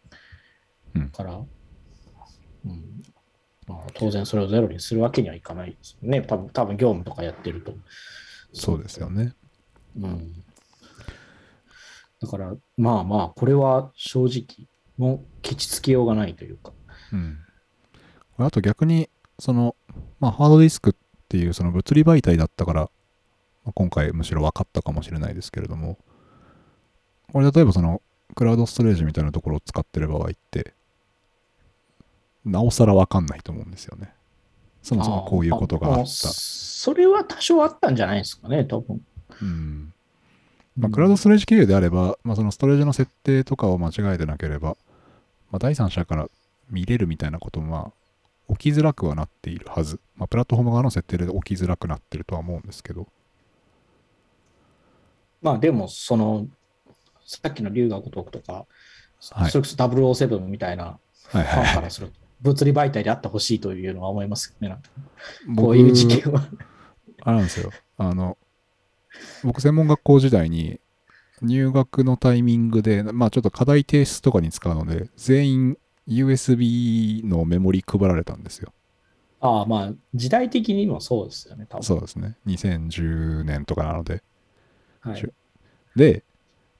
[0.94, 3.02] うんから、うん
[3.66, 6.22] まあ、当然それをゼロにするわけにはいかないですよね。
[6.22, 7.74] 多分多分業務とかやってると。
[8.52, 9.34] そうですよね。
[9.98, 10.32] うん。
[12.20, 16.72] だから、まあまあ、これは正直、もうケチつけようがないというか。
[17.12, 17.38] うん。
[18.36, 19.76] あと逆に、その、
[20.20, 20.94] まあ、ハードディスクっ
[21.28, 22.90] ていうその物理媒体だったから、
[23.64, 25.98] まあ今回むしろ分かったかもしれないですけれども、
[27.32, 28.00] これ例えばその、
[28.34, 30.74] クラウドストレージみたいなところを使ってる場合って、
[32.44, 34.12] なおさら分かんないと思うんですよね。
[34.82, 36.06] そもそもこういうことがああった。
[36.06, 39.00] それは多少あったんじゃないですかね、多分。
[39.40, 39.92] うん。
[40.76, 44.76] まあ、クラウドストレージ経由であれば、まあ、そのストレージの設定とかを間違えてなければ、
[45.50, 46.28] まあ、第三者から
[46.70, 47.92] 見れるみたいなことも、ま
[48.48, 50.00] あ、起きづらくはなっているはず。
[50.16, 53.08] まあ、プラットフォーム側の設定で起きづらくなってるとは思うんですけど。
[55.44, 56.48] まあでも、その、
[57.26, 58.66] さっきの龍が如くとか、
[59.30, 61.74] はいそれこそ007みたいなはいファン。
[61.76, 64.68] からすると、物理媒体であってほしいというのは思いますよね。
[64.70, 64.90] なんか
[65.56, 66.48] こ僕ういう事件は。
[67.22, 67.70] あれなんですよ。
[67.98, 68.36] あの、
[69.42, 70.80] 僕、専門学校時代に、
[71.42, 75.78] 入学のタイミングで、まあちょっと課題提出とかに使うので、全員
[76.08, 78.72] USB のメモリ配られたんですよ。
[79.40, 81.84] ああ、まあ、時代的にもそうですよね、多分。
[81.84, 82.36] そうですね。
[82.46, 84.22] 2010年とかなので。
[85.10, 85.32] はい
[85.96, 86.24] で、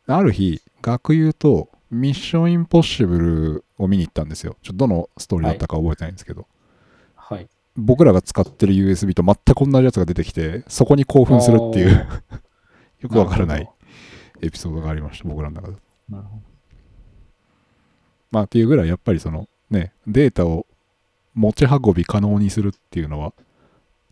[0.07, 4.57] ある日、学友とミッションインポッシブルを見に行ったんですよ。
[4.63, 6.47] ちょっとどのストーリーだったか覚えてないんですけど、
[7.15, 7.49] はい。
[7.77, 12.09] 僕らが使ってる USB と全く同じやつが出てきて、そこに興奮するっていう、
[13.01, 13.71] よくわからない
[14.43, 15.77] エピソードがありました、僕らの中で。
[16.09, 16.43] なるほど
[18.31, 20.67] まあっていうぐらい、やっぱりそのね、データを
[21.35, 23.33] 持ち運び可能にするっていうのは、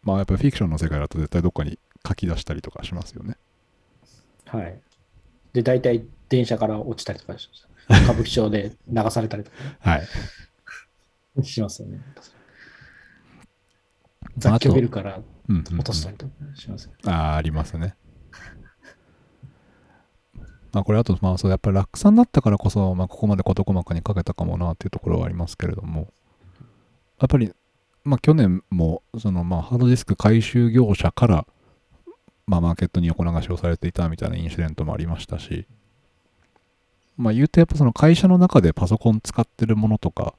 [0.05, 3.37] まあやっぱりフィクションの世界だと絶対どっかに書き出したりとかしますよね。
[4.53, 4.81] はい。
[5.53, 7.69] で、大体電車から落ちたりとかします。
[8.05, 9.57] 歌舞伎町で流されたりとか。
[9.81, 11.45] はい。
[11.45, 12.01] しますよね。
[14.37, 16.99] 雑居ビルからうんうんうん落としたりとかしますよね。
[17.07, 17.95] ああ、ありますね。
[20.73, 26.13] まあこれあと、まあそう、やっぱり落産だったからこそ、まあここまで事細かにかけたかもなっていうところはありますけれども、
[27.21, 27.53] やっぱり、
[28.05, 31.47] まあ去年も、そのまあハードディスク回収業者から、
[32.47, 35.67] まあマーケットに横流しをされていたみたいなインシデントもありましたし、
[37.17, 40.35] まあ言うとやっぱその会社の中でパソコン使ってるものとか、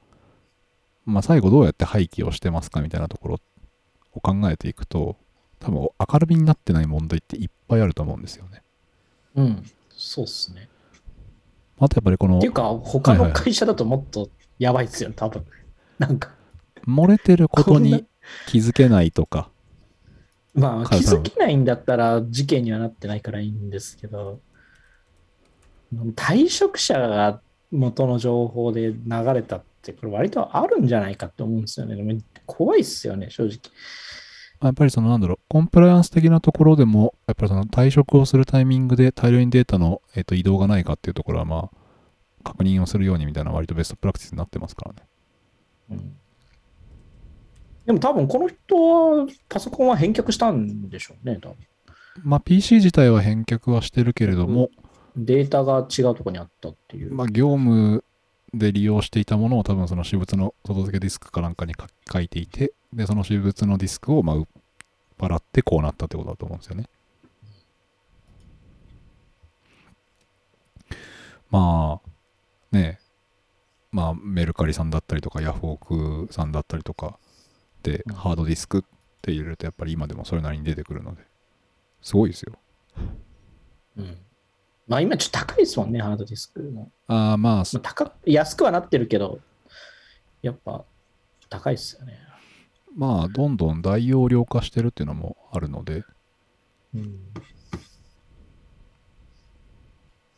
[1.04, 3.40] まあ最後どうやって廃棄をしてますかみたいなところ
[4.12, 5.16] を考えていくと、
[5.60, 8.62] 多分明るみになってない問題っていっぱいあると思うんですよね。
[9.36, 10.68] うん、そうっすね。
[11.78, 15.44] あとやっぱりこのっていうか、他のはいはいはい会社だともっとやばいっすよね、多分。
[15.98, 16.30] なんか、
[16.86, 18.04] 漏れてることに
[18.46, 19.50] 気づけないとか、
[20.54, 24.40] まあ、はい気づけないんだったら事件にはなってないからいいんですけど、
[26.14, 27.40] 退職者が
[27.70, 28.98] 元の情報で流
[29.34, 31.96] れたって、これ割とあるんじゃないかって思うんですよね。
[31.96, 33.58] でも怖いっすよね、正直。
[34.62, 41.76] やっぱりそのなんだろう、コンプライアンス的なところでも、やっぱりその退職をするタイミングで大量にデータの、えっと移動がないかっていうところは、まあ、
[42.44, 44.98] 確認をするようにみたいな割とベストプラクティスになってますからね。
[45.90, 46.16] うん
[47.86, 51.56] でも多分この人はパソコンは返却したんでしょうね、多分
[52.22, 54.70] まあ PC 自体は返却はしてるけれども、
[55.16, 57.12] データが違うところにあったっていう。
[57.12, 58.04] まあ業務
[58.52, 64.44] で利用していたものを多分その私物の外付けディスクかなんかに書書いていて、で、その私物のディスクをまあ売っ
[65.18, 66.88] 払ってこうなったってことだと思うんですよね。
[71.50, 73.04] まあ、ねえ、
[73.92, 77.18] まあメルカリさんだったりとかヤフオクさんだったりとか
[78.14, 78.82] ハードディスクっ
[79.22, 81.22] て入れるとやっぱり今でもそれなりに出てくるので、
[82.02, 82.58] すごいですよ。
[83.96, 84.18] うん
[84.86, 86.90] まあ今ちょっと高いですもんね、ハードディスクも。
[87.06, 89.40] ああ、まあ、まあ、高安くはなってるけど、
[90.42, 90.84] やっぱ
[91.48, 92.18] 高いっすよね。
[92.94, 96.04] まあ、どんどん大容量化してるっていうのもあるので、
[96.94, 97.18] うん。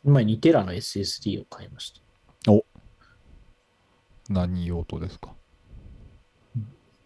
[0.04, 2.00] 今2テラの SSD を買いました。
[4.28, 5.34] 何用途ですか？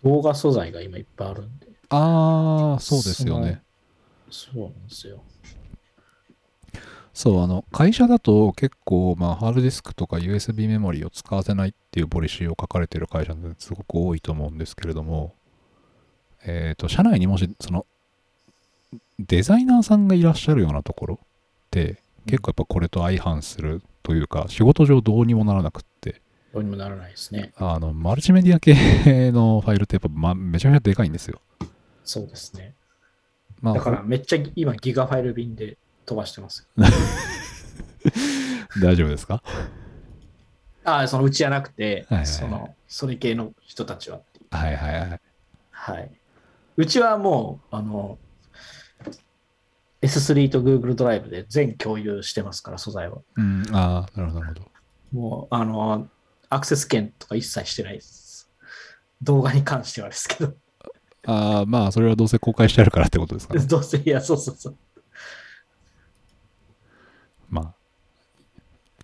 [0.05, 1.67] 動画素材が今いっぱいあるんで。
[1.91, 3.63] ああ、そうですよね。
[4.31, 5.23] そうなんですよ。
[7.13, 15.35] そう、あの、会社だと結構、まあ、ハードディスクとか USB メモリーを使わせないっていうポリシーを書かれてる会社ってすごく多いと思うんですけれども、
[16.45, 17.85] えっ、と、社内にもし、その、
[19.19, 21.27] デザイナーさんがいらっしゃるようなところっ
[21.71, 25.83] て、結構やっぱこれと相反するというか、仕事上どうにもならなく
[26.53, 27.53] どうにもならないですね。
[27.57, 31.41] あの、マルチメディア系のファイルってやっぱ、ま、めちゃめちゃでかいんですよ。
[32.05, 32.75] そうですね。
[33.61, 36.69] まあ、だからめっちゃ今ギガファイル便で飛ばしてます。
[38.83, 39.43] 大丈夫ですか？
[40.85, 44.23] ああ、そのうちじゃなくて、はいはいはいその、それ系の人たちは。
[44.51, 45.21] はいはいはい。
[45.71, 46.11] はい。
[46.77, 48.19] うちはもう、あの、
[50.03, 53.19] S3 と Google ドライブで全共有してますから、素材は。
[53.37, 54.71] うん、ああ、なるほど、なるほど。
[55.13, 56.09] もう、あの、
[56.51, 58.51] アクセス権とか一切してないです。
[59.23, 60.55] 動画に関してはですけど。
[61.27, 63.65] ああ、まあ、それはどうせ公開してあるからってことですかね。
[63.67, 64.77] どうせ、いや、そうそうそう。
[67.49, 67.65] まあ。
[67.67, 67.73] っ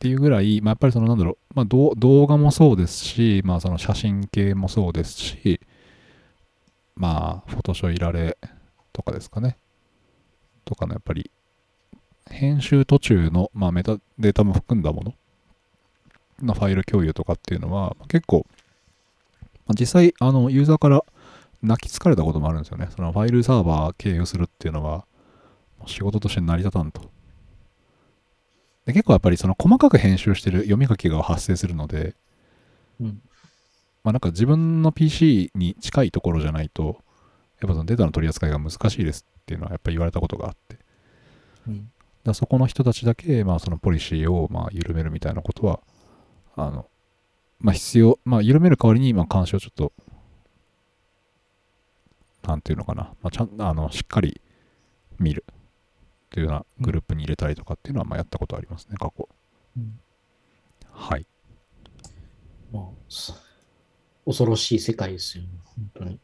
[0.01, 5.61] ていうぐらい、まあ、やっぱりその、なんだろう、まあ、動動画もそうですし、まあ、その写真系もそうですし、
[6.97, 8.39] まあ、フォトショーいられ
[8.93, 9.57] とかですかね。
[10.65, 11.31] とかの、やっぱり、
[12.29, 15.15] 編集途中の、まあ、メタデータも含んだもの
[16.43, 18.47] のファイル共有とかっていうのは、結構、
[19.67, 21.05] まあ、実際、あの、ユーザーから
[21.63, 22.89] 泣きつかれたこともあるんですよね。
[22.95, 25.05] そのファイルサーバー経由するっていうのは、
[25.87, 27.11] 仕事として成り立たんと。
[28.87, 32.15] で結構やっぱりその細かく編集してる読み書きが発生するので、
[33.01, 33.21] うん。
[34.05, 37.03] まあなんか自分の PC に近いところじゃないと、
[37.61, 40.79] やっぱそのデータの取り扱いが難しいですっていうのはやっぱり言われたことがあって、
[41.67, 41.91] うん。
[42.25, 45.81] らそこの人たちだけ、まあそのポリシーをまあ緩めるみたいなことは、
[46.57, 46.89] あの、
[47.61, 49.93] まあ必要、まあ緩める代わりに、まあ監視をちょっと、
[52.43, 54.41] なんていうのかな、まあちゃん、あの、しっかり
[55.19, 55.45] 見る
[56.31, 59.29] というようなグループに入れたりとかっていうのは、まあやったことありますね、過去。
[59.77, 60.01] うん
[60.97, 61.27] はい。
[62.73, 63.35] まあ、そ
[64.25, 66.19] 恐ろしい世界ですよね、本当に。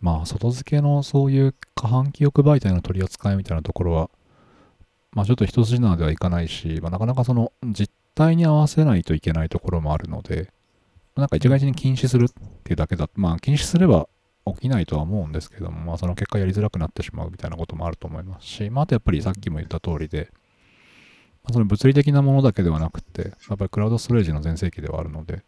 [0.00, 4.10] まあ、外付けのそういう過半記憶媒体の取り扱いみたいなところは、
[5.12, 10.52] まあちょっと一筋縄ではいかないし、まあ、なかなかその実態に合わせないといけないところもあるので、
[11.16, 12.28] なんか一概に禁止するっ
[12.64, 14.08] ていうだけだまあ禁止すれば
[14.46, 20.30] 起きないとは思うんですけども、まあその結果やりづらくなってしまうみたいなこともあると思いますし、まああとやっぱりさっきも言った通りで、
[21.44, 25.42] あその物理的なものだけではなくて、やっぱりクラウドストレージの全盛期ではあるので、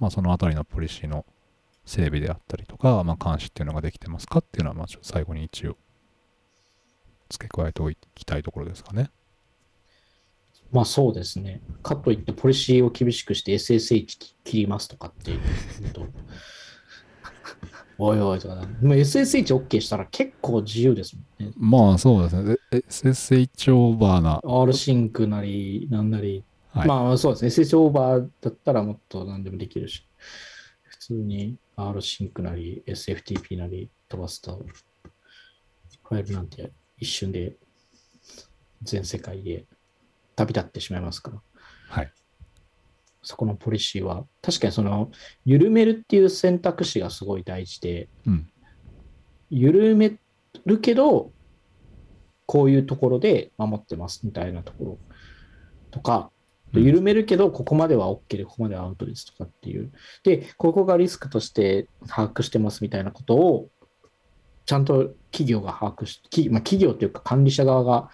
[0.00, 1.26] まあ、そのあたりのポリシーの
[1.84, 5.76] 整備であったりとか、まあ、監視っていうのができてますかっていうのは、まあ、最後に一応
[7.28, 9.10] 付け加えておきたいところですかね。
[10.70, 11.62] まあそうですね。
[11.82, 14.06] かといって、ポリシーを厳しくして SSH
[14.44, 16.06] 切りますとかっていうと、
[17.98, 21.52] おいおいとか、でも SSH OK したら結構自由ですもんね。
[21.56, 22.56] まあそうですね。
[22.70, 27.64] で SSH オーバーな、 rsync なり、なんなり、はいまあそうですね。
[27.64, 30.06] SSH オーバーだったらもっと何でもできるし、
[30.82, 34.66] 普通に rsync なり、SFTP なり飛ばすと、
[36.04, 37.56] ファイルなんて一瞬で
[38.82, 39.64] 全世界で
[40.36, 41.40] 旅立ってしまいますから。
[41.88, 42.12] はい。
[43.22, 45.10] そこのポリシーは、確かにその、
[45.44, 48.50] 緩めるっていう選択肢がすごい大事で、うん。
[49.50, 50.18] 緩め
[50.64, 51.32] るけど、
[52.46, 54.98] こういうところで守ってますみたいなところ
[55.90, 56.38] とか、うん
[56.74, 59.90] 緩めるけど、ここまでは OK で、ここまではアウトですとかっていう。
[60.22, 63.70] で、ここがリスクとして把握してますみたいなことを、
[64.68, 68.10] ちゃんと企業が把握し、きまあ、企業というか管理者側が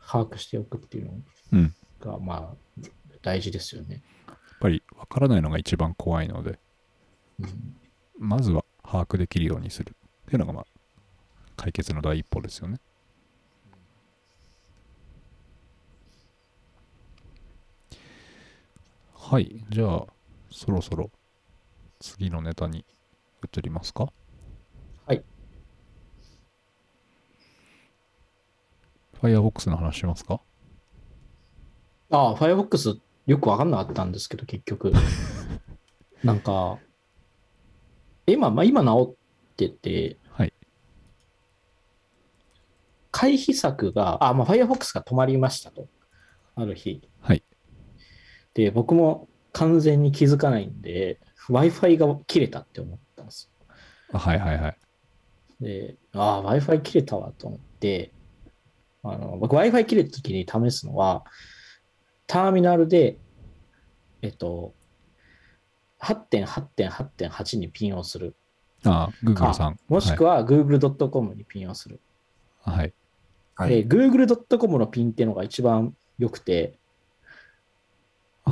[0.00, 1.12] 把握しておくっていうの
[1.52, 2.86] うんが、まあ、
[3.20, 4.02] 大事ですよね。
[4.26, 6.58] やっぱり分からないのが一番怖いので、
[7.40, 7.76] うん
[8.18, 10.64] まずは把握できるようにするっていうのが、まあ、
[11.56, 12.80] 解決の第一歩ですよね。
[19.14, 19.62] はい。
[19.68, 20.06] じゃあ、
[20.50, 21.10] そろそろ
[22.00, 22.86] 次のネタに
[23.44, 24.08] 移りますか？
[25.06, 25.22] はい。
[29.20, 30.40] Firefox の話しますか？
[32.10, 34.92] ああ、Firefox よくわかんなかったんですけど、結局。
[36.24, 36.78] なんか、
[38.26, 39.16] 今、まあ、今治
[39.52, 40.52] ってて、はい。
[43.10, 45.88] 回避策が、あ、まあ、Firefox が止まりましたと。
[46.54, 47.08] ある日。
[47.20, 47.42] はい。
[48.54, 53.50] で、僕も完全に気づかないんで、Wi-Fi が切れたって思ったんです。
[54.12, 54.76] あはいはいはい。
[55.60, 58.12] で、ああ、Wi-Fi 切れたわと思って、
[59.12, 61.24] あの僕 Wi-Fi 切れた時に試すのは、
[62.26, 63.18] ターミナルで、
[64.22, 64.74] えっと、
[66.00, 68.36] 8.8.8.8にピンをする
[68.84, 69.78] あ、Google かさん。
[69.88, 72.00] もしくは google.com にピンをする。
[72.62, 72.76] はい。
[72.76, 72.92] はい。
[73.54, 73.84] はい。
[73.84, 76.78] で、google.com のピンっていうのが一番良くて、はい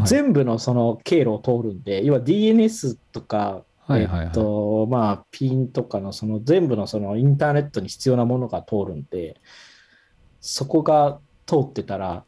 [0.04, 9.40] 全部のその経路を通るんで、要は DNS とか、はいはいはいえっと、まあ、ピンとかのその全部のそのインターネットに必要なものが通るんで、
[10.40, 12.24] そこが通ってたら、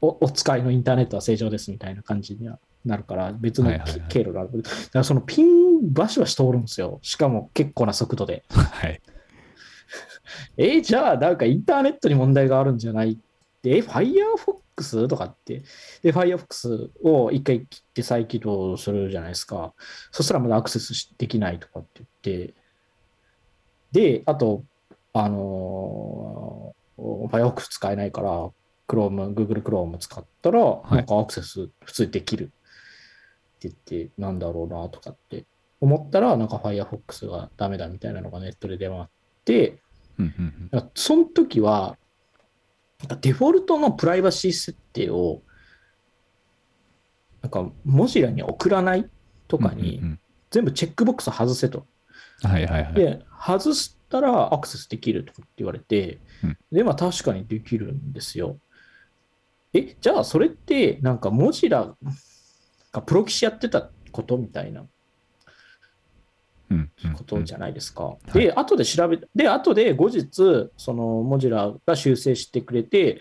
[0.00, 3.70] おお使いのインターネットは正常ですみたいな感じにはなるから、別の
[4.08, 4.62] 経路がある。
[4.62, 6.98] だからそのピンバシバシ通るんですよ。
[7.02, 8.44] しかも結構な速度で。
[8.50, 9.00] はい。
[10.56, 13.12] えーじゃあ、なんかインターネットに問題があるんじゃない？
[13.12, 13.16] っ
[13.62, 15.62] て、え、Firefox とかって。
[16.02, 19.72] で、Firefox を一回切って再起動するじゃないですか。
[20.10, 22.54] そしたらまだアクセスしできないとかって言って。
[23.92, 24.64] で、あと、
[25.12, 28.50] あのー Firefox 使えないから、
[28.88, 30.62] Chrome、Google Chrome 使ったら、い
[30.96, 32.46] なんかアクセス普通にできるっ
[33.58, 35.44] て言って、なんだろうなとかって
[35.80, 39.04] 思ったら、なんか Firefox がダメだみたいなのがネットで出回っ
[39.44, 39.78] て、
[40.94, 41.96] その時は、
[43.00, 45.42] なんかデフォルトのプライバシー設定を、
[47.42, 49.08] なんか文字欄に送らない
[49.48, 50.00] とかに
[50.50, 51.80] 全部チェックボックス外せと。
[51.80, 51.84] うん
[52.42, 52.94] はいはいはい。
[52.94, 58.58] で、外したらアクセスできるとかって言われてうん、で、まあ確かにできるんですよ。
[59.72, 61.96] え、じゃあそれってなんか文字欄
[62.92, 64.86] がプロキシやってたことみたいな
[67.16, 68.16] ことじゃないですか。
[68.28, 73.20] いで、後で調べ、で、後で後日、そのモジュラが修正してくれて、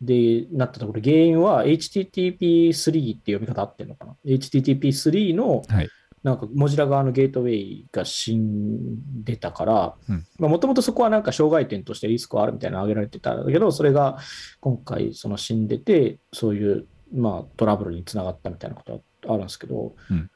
[0.00, 5.88] で、なったところ、原因は HTTP3 って読み方合ってるのかな ?HTTP3 の、はい。
[6.22, 14.18] なんか、モジュラ側のゲートウェイが死んでたからうん、もともとそこはなんか障害点としてリスクはあるみたいなの挙げられてたんだけど、それが
[14.60, 20.30] 今回、その死んでて、そういう、まあ、トラブルにつながったみたいなことはあるんですけど、うん。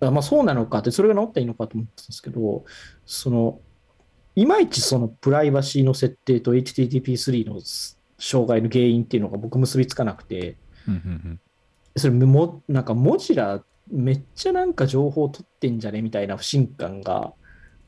[0.00, 2.64] まあそうなのかって、それが治ったらいいのかと思ってたんですけど、
[3.04, 3.60] その、
[4.34, 7.60] いまいちそのプライバシーの設定と HTTP3 の
[8.18, 10.56] 障害の原因っていうのが僕結びつかなくて、
[10.88, 11.40] うんうん。
[11.96, 17.32] それも、なんかモジラめっちゃなんか情報取ってんじゃねみたいな不信感が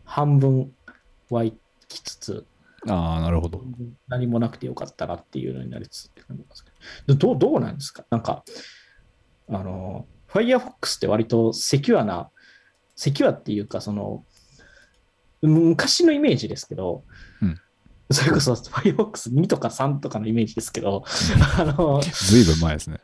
[0.05, 0.73] 半分
[1.31, 1.45] 湧
[1.89, 2.47] きつつ、うん
[2.91, 3.63] ああ、なるほど。
[4.09, 6.71] 何もなくてよかったなっていうのになりつつって感じすけ
[7.07, 8.05] ど、どうどうなんですか？
[8.11, 8.43] なんか、
[9.49, 12.29] あの、Firefox って割とセキュアな、
[12.97, 14.25] セキュアっていうか、その、
[15.43, 17.05] む昔のイメージですけど、
[17.41, 17.61] うん
[18.11, 21.05] それこそ Firefox2 とか3とかのイメージですけど、
[21.59, 22.99] あの、 ずいぶん前ですね。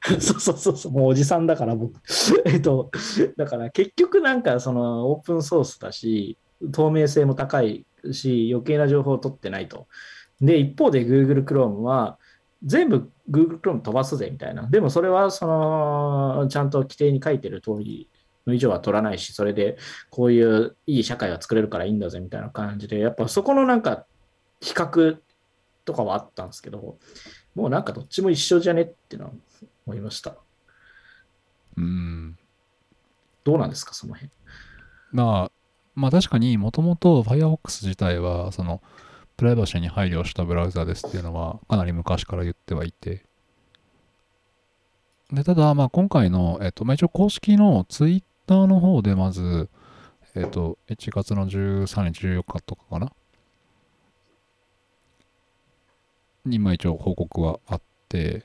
[0.20, 2.00] そうそうそうそう、もうおじさんだから僕。
[2.46, 2.90] えっと、
[3.36, 6.38] だから結局なんかそのオープンソースだし、
[6.72, 9.88] 透明性も高いし、余計な情報を取ってないと。
[10.40, 12.18] で、一方で Google Chrome は、
[12.64, 14.68] 全部 Google Chrome 飛ばすぜみたいな。
[14.68, 18.08] でもそれはその、ちゃんと規定に書いてる通り
[18.46, 19.78] の以上は取らないし、それで
[20.10, 24.06] こういういい社会は作れるからいいんだぜみたいな感じで、やっぱそこのなんか
[24.60, 25.18] 比較
[25.84, 26.98] とかはあったんですけど、
[27.54, 29.34] もうなんかどっちも一緒じゃねっていうのは
[29.88, 30.36] 思いました。
[31.78, 32.38] うん。
[33.44, 34.30] どうなんですか、その辺。
[35.12, 35.52] まあ、
[35.94, 38.82] まあ確かにもともと Firefox 自体は、その、
[39.38, 43.24] プライバシーに配慮したブラウザですっていうのはかなり昔から言ってはいて。
[45.32, 49.70] で、ただ、まあ今回の、えっと、まあ一応公式の Twitter の方でまず、
[50.34, 53.12] えっと、1月の13日、14日とかかな
[56.44, 58.44] に、まあ一応報告はあって、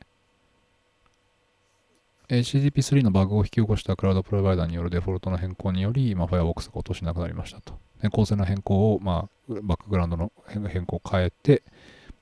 [2.29, 7.77] HTTP3 のバグを引き起こしたクラウドプロバイダーによるデフォルトの変更により、まあ、Firefox が落としなくなりましたと。
[8.01, 11.63] で構成の変更を、まあ、バックグラウンドの変更を変えて、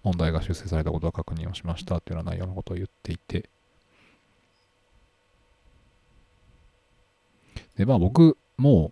[0.04, 3.50] 問題が修正されたことは確認をしましたというような内容のことを言っていて、
[7.78, 8.92] で、まあ僕も、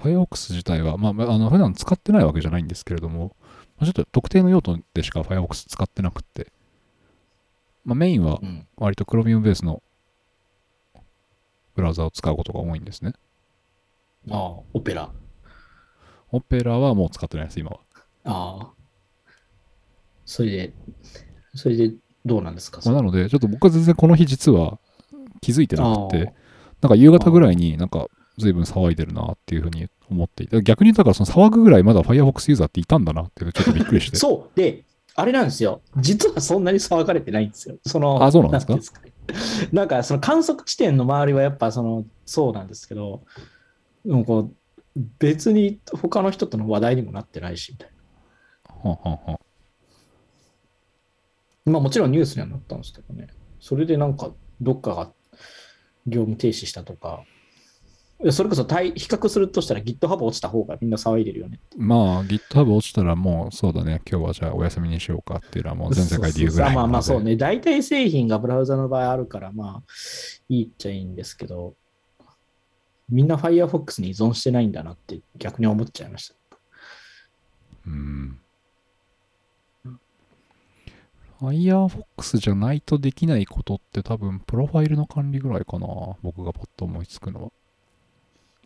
[0.00, 3.36] Firefox 自体は、まあ、あの普段使ってないわけじゃないんですけれども、
[3.80, 6.52] ちょっと特定の用途でしか Firefox 使ってなくて、
[7.84, 8.66] まあ、メインはうん。
[8.76, 9.82] 割と Chromium ベースの
[11.74, 13.12] ブラウザを使うことが多いんですね。
[14.30, 15.10] ああ、オペラ。
[16.30, 17.80] オペラはもう使ってないです、今は。
[18.24, 18.70] ああ。
[20.24, 20.72] それで、
[21.54, 24.78] それでどうなんですか、まあ、なので、ちょっと僕は全然この日実は
[25.40, 26.32] 気づいてなくあて、
[26.80, 28.06] なんか夕方ぐらいになんか
[28.38, 34.16] 随分騒いでるなっていうふうに思っていて、逆にだからその騒ぐぐらいまだ Firefox ユーザーっていたんだなっていうのちょっとびっくりして。
[34.18, 34.56] そう。
[34.56, 35.82] で、あれなんですよ。
[35.98, 37.76] 実はそんなに騒がれてないんですよ。
[37.86, 39.00] その、あそうなんですか？
[39.72, 43.22] なんか、その観測地点の周りはやっぱその、そうなんですけど、
[44.04, 44.54] でもこう、
[45.18, 47.90] 別に他の人との話題にもなってないし、みたい
[48.84, 49.38] な。
[51.64, 53.28] まあもちろんニュースにはなったんですけどね。
[53.60, 55.12] それでなんか、どっかが
[56.06, 57.24] 業務停止したとか、
[58.30, 61.58] それこそ対比較するとしたら GitHub 落ちた方がみんな騒いでるよね。
[61.76, 67.36] まあ GitHub 落ちたらもうそうだね、今日はじゃあお休みにしようかっていうのはもう全世界で言うぐらいまあまあそうね。
[67.36, 69.92] 大体製品がブラウザの場合あるから、まあ、
[70.48, 71.74] いいっちゃいいんですけど、
[73.08, 76.34] みんな Firefox に依存してないんだなって逆に思っちゃいました。
[77.86, 78.38] うん。
[81.40, 85.88] Firefox じゃないとできないことって多分プロファイルの管理ぐらいかな。
[86.22, 87.50] 僕がパッと思いつくのは。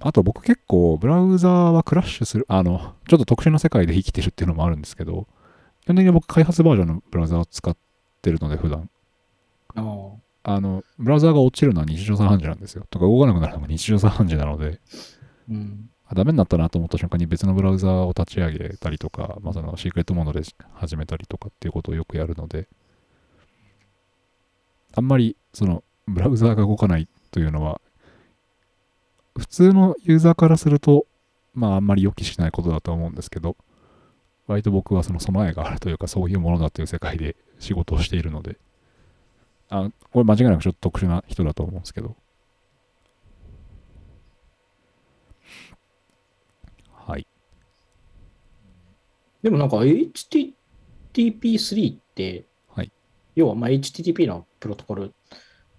[0.00, 5.26] あと僕結構ブラウザーはクラッシュする、あの、ちょっと特殊な世界で生きてるっていうのもあるんですけど、
[5.84, 7.76] 基本的に僕開発バージョンのブラウザーを使っ
[8.20, 8.90] てるので普段。
[10.42, 12.86] あの、ブラウザーが落ちるのは日常茶飯事なんですよ。
[12.90, 14.80] とか動かなくなるのが日常茶飯事なので、
[15.48, 15.90] うん。
[16.08, 20.42] あダメになったなと思った瞬間に別のブラウザーを立ち上げたりとか、まあ、そのシークレットモードで
[20.74, 22.68] 始めたりとかっていうことをよくやるので、
[24.94, 27.80] あんまりそのブラウザーが動かないというのは、
[29.38, 31.06] 普通のユーザーからすると、
[31.54, 33.56] まああんまり予期しないことだと思うんですけど、
[34.46, 38.58] 割と僕はその備えがあるというかそういうものだという世界で仕事をしているので、
[39.68, 42.16] あこれ間違いなくちょっと特殊な人だと思うんですけど、
[46.92, 47.26] はい。
[49.42, 52.92] でもなんか HTTP3 って、はい
[53.34, 55.12] 要はまあ HTTP のプロトコル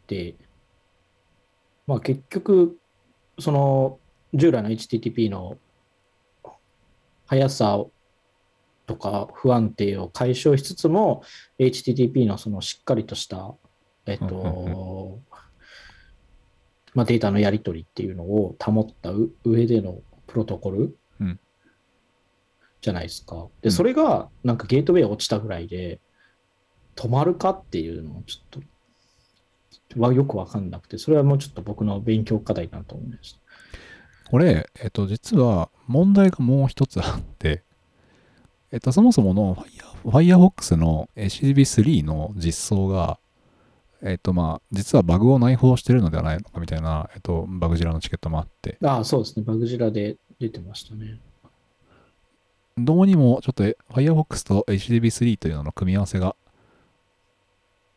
[0.08, 0.36] で、
[1.88, 2.78] まあ結局、
[3.40, 4.00] その
[4.34, 5.58] 従来の HTTP の
[7.28, 7.86] 速さ
[8.86, 11.24] とか不安定を解消しつつも、
[11.60, 13.54] HTTP のそのしっかりとした、
[14.06, 15.20] えっと、
[16.94, 21.40] まあ、データのやり取りっていうのを保ったう上でのプロトコルうん
[22.82, 23.48] じゃないですか。
[23.62, 26.00] で、うんそれがなんかゲートウェイ落ちたぐらいで
[26.96, 28.68] 止まるかっていうのをちょっと
[29.96, 33.40] はよくわかんなくて、それはもうちょっと僕の勉強課題だなと思いました。
[34.30, 37.64] これ、えっと、実は問題がもう一つあって、
[38.72, 43.20] えっと、そもそもの Fire- Firefox の HTTP3 の実装が、
[44.04, 49.46] えっと、まあ、実はバグを内包してるのではないのかみたいな、えっと、バグジラのチケットもあって、ああ、そうですね。
[49.46, 51.20] バグジラで出てましたね。
[52.78, 53.64] どうにもちょっと
[53.94, 56.36] Firefox と HTTP3 というのの組み合わせが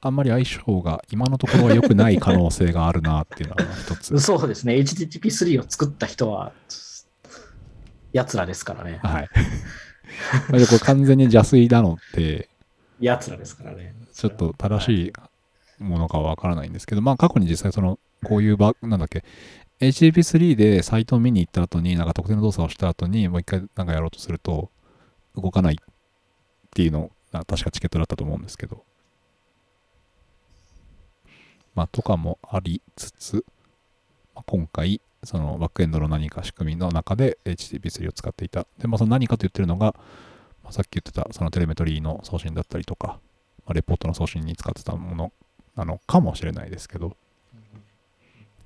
[0.02, 4.18] あんまり相性が今のところは良くない可能性があるなっていうのが一つ。
[4.18, 4.74] そうですね。
[4.76, 6.52] HTTP3 を作った人は、
[8.12, 8.98] 奴らですからね。
[9.02, 9.28] はい。
[10.50, 12.48] これ完全に邪推なのって、
[12.98, 13.94] やつらですからね。
[14.12, 15.12] ちょっと正し
[15.80, 19.24] いものかはわからないんですけど、まあ過去に実際その、こういうバなんだっけ、
[19.80, 24.70] HTTP3 でサイトを見に行った後に、なんか特定の動作をした後に、もう一回なんかやろうとすると、
[25.36, 25.76] 動かないっ
[26.70, 28.84] ていうの、な確かチケットだったと思うんですけど、
[31.80, 33.42] まあとかもありつつ、
[34.34, 38.66] まあ今回、そのバックエンドの何か仕組みの中で HTTP3 を使っていた。
[38.78, 39.94] で、まあその何かと言ってるのが、
[40.62, 43.18] まあ、さっき言ってたそのテレメトリーの送信だったりとか、
[43.64, 45.32] まあレポートの送信に使ってたもの
[45.74, 47.12] なのかもしれないですけど、っ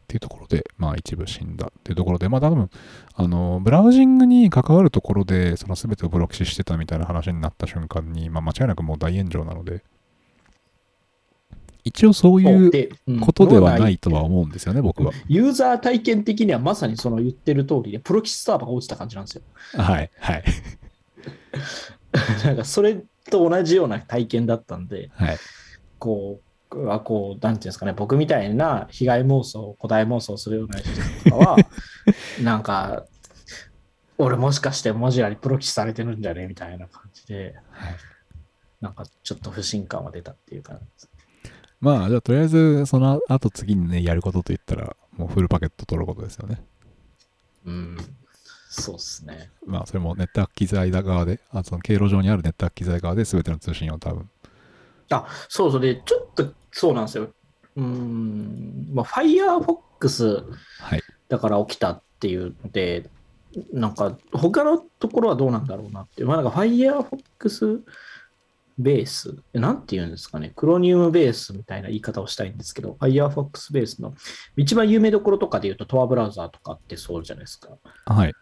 [0.09, 2.69] ていうところで、まあ一部死んだっていうところで、まあ多分、
[3.15, 9.85] あの、ブラウジングに関わるところで、その全てをプロキシしてたみたいな話になった瞬間に、まあ間違いなくもう大炎上なので、
[11.85, 15.13] 一応そういうことではないとは思うんですよね、僕は。
[15.29, 19.43] ユーザー体験的にはまさにその言ってる通りで、プロキシサーバーが落ちた感じなんですよ。
[19.75, 20.45] はい、はい、
[22.45, 25.39] なんかそれと同じような体験だったんで、はい。
[25.99, 30.89] こう、あこう、なんていうんですかね、僕みたいな被害妄想、古代妄想するような人
[31.31, 31.57] とかは、
[32.43, 33.05] なんか、
[34.17, 36.47] 俺もしかして文字ありプロキシされてるんじゃね？
[36.47, 37.95] みたいな感じで、はい
[38.81, 41.11] なんかちょっと不信感は出たっていう感じです。
[41.85, 46.65] まあ、じゃあとりあえず、その後次にね、やることといったら、もうフルパケット取ることですよね。
[47.67, 47.97] うん、
[48.71, 49.51] そうっすね。
[49.67, 54.31] まあ、それもネットワーク機材側で、あその経路上にあるネットワーク機材側で全ての通信を多分。
[55.11, 57.29] あ、そうそうで、ちょっとそうなんですよ。
[57.77, 60.45] うーん、まあ、Firefox
[60.81, 61.03] はい。
[61.29, 63.11] だから起きたっていうので、
[63.75, 66.29] なんか他のところはどうなんだろうなっていう。
[66.29, 67.83] まあ、なんか Firefox
[68.79, 74.15] ベース、なんて言うんですかね、クロニウムベースみたいな言い方をしたいんですけど、Firefox ベースの
[74.57, 77.71] 一番有名どころとかで言うと Tor ブラウザーとかってそうじゃないですか。
[78.07, 78.33] はい。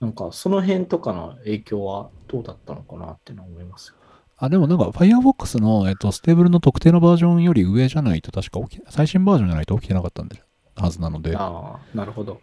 [0.00, 3.96] なんかその辺とかの影響はどうだったのかなってのは思いますよ。
[4.38, 10.42] あ、でもなんか Firefox の、えっと、 stable の特定のバージョンより上じゃないと確か起き、最新バージョンじゃないと起きてなかったんで、
[10.74, 12.40] はずなので、ああ、なるほど。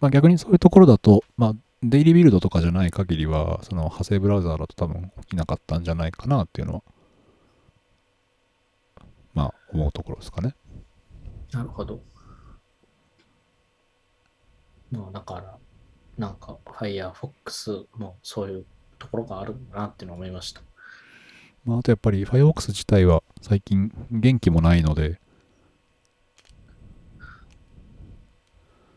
[0.00, 6.82] まあ逆にそういうところだと、まあ、 daily build とかじゃない限りは、その派生ブラウザーだと多分起きなかったんじゃないかなっていうのは、
[9.32, 10.54] まあ思うところですかね。
[11.52, 12.02] なるほど。
[14.90, 15.58] まあだから、
[16.18, 18.66] なんか Firefox もそういう
[18.98, 20.60] ところがあるんだなっていうのを思いました。
[21.64, 25.18] まああとやっぱり Firefox 自体は最近元気もないので、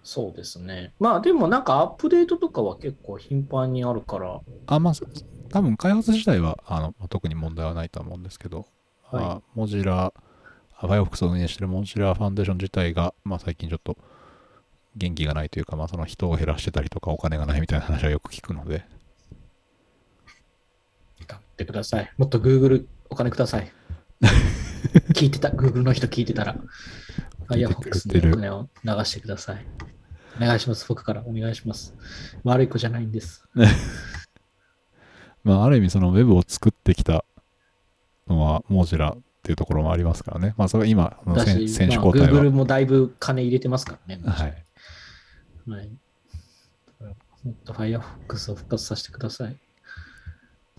[0.04, 0.93] そうですね。
[0.99, 5.06] まあでもなんかアップデートとかは結構頻繁にあるから、あ、まあ、そ
[5.49, 8.66] 多分開発自体はあの特に問題はないとは思うんですけど、
[9.04, 10.14] はいまあ、モジラ、
[10.78, 13.97] Firefox を運営しているモジラファンデーション自体が、まあ、最近ちょっと
[14.95, 18.86] 元気がないというか、まあ、その人を減らしてたりとかお金がないみたいな話はよく聞くので、
[21.28, 22.12] 頑張ってください。
[22.18, 23.72] もっと Google お金ください。
[25.14, 26.56] 聞いてた、Google の人聞いてたら、
[27.49, 29.65] Firefox てるにお金を流してください。
[30.37, 30.85] お願いします。
[30.87, 31.93] 僕からお願いします。
[32.43, 33.47] 悪い子じゃないんです。
[35.43, 37.25] まあ、ある意味その Web を作ってきた
[38.27, 40.53] のはモジラっていうところもありますからね。
[40.57, 41.57] まあ、それは今、あのだ選
[41.89, 42.51] 手交代 Google は。
[42.51, 44.23] もだいぶ金入れてますからね。
[44.25, 44.65] はい。
[45.67, 45.89] はい。
[47.43, 49.57] もっと Firefox を復活させてください。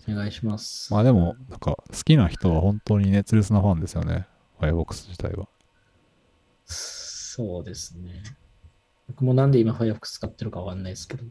[0.09, 0.91] お願いします。
[0.91, 4.27] まあでも、なんか好きな人は本当に熱烈なファンですよね。
[4.59, 5.47] Firefox 自体は。
[6.65, 8.23] そうですね。
[9.07, 11.23] 僕もなんで今 Firefox 使ってるかわかんないですけど。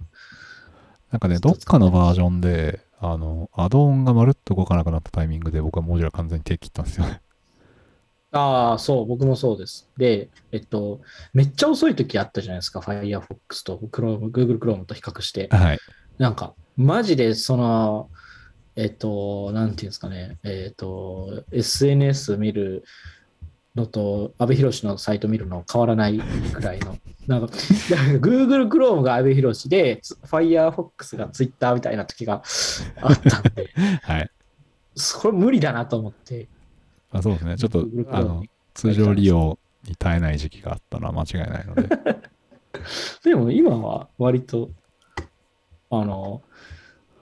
[1.11, 7.21] なんかね、どっかのバージョンで、あの、アドオンがまるっと動かなくなったタイミングで僕はモジュラ完全に手切ったんですよね。
[8.33, 9.89] ああ、そう、僕もそうです。
[9.97, 11.01] で、えっと、
[11.33, 12.81] めっちゃ遅い時あったじゃないですか。
[12.81, 15.49] Firefox と Chrome、Google Chrome と比較して。
[15.51, 15.79] はい。
[16.19, 18.11] なんか、マジでその、
[18.77, 22.83] えっと、なんていうんですかね、えっと、SNS 見る
[23.75, 26.97] のと、阿部寛のサイト見るの変わらないくらいの。
[27.27, 27.47] なんか、
[28.21, 32.43] Google Chrome が阿部寛で、Firefox が Twitter みたいな時が
[33.01, 33.71] あったんで、
[34.03, 34.31] はい。
[34.95, 36.49] それ無理だなと思って。
[37.11, 37.57] あそうですね。
[37.57, 38.45] ちょっとあの、
[38.75, 41.89] 通常利用に耐えない時期があったのは間違いないので。
[43.25, 44.71] でも今は割と、
[45.91, 46.43] あの、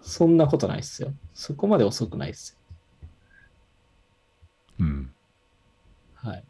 [0.02, 1.14] そんなことないっすよ。
[1.32, 2.76] そこまで遅くないっすよ。
[4.80, 5.14] うん。
[6.22, 6.44] はい。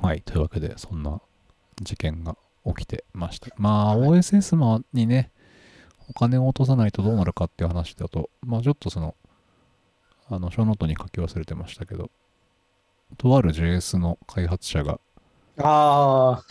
[0.00, 0.22] はい。
[0.22, 1.20] というわけで、そんな
[1.80, 2.36] 事件が
[2.66, 3.48] 起きてました。
[3.56, 5.30] まあ、OSS もにね、
[6.08, 9.14] お金を落とさないとどうなるかっていう話だと、まあちょっとその、
[10.28, 12.10] あの、ショーノートに書き忘れてましたけど、
[13.18, 15.00] とある JS の開発者が、
[15.58, 16.44] ああ、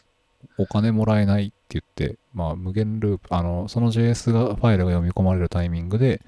[0.57, 6.21] お金もらえないって言って、まあ、無限ループ、あの、その JS がファイルが読み込まれるタイミングで、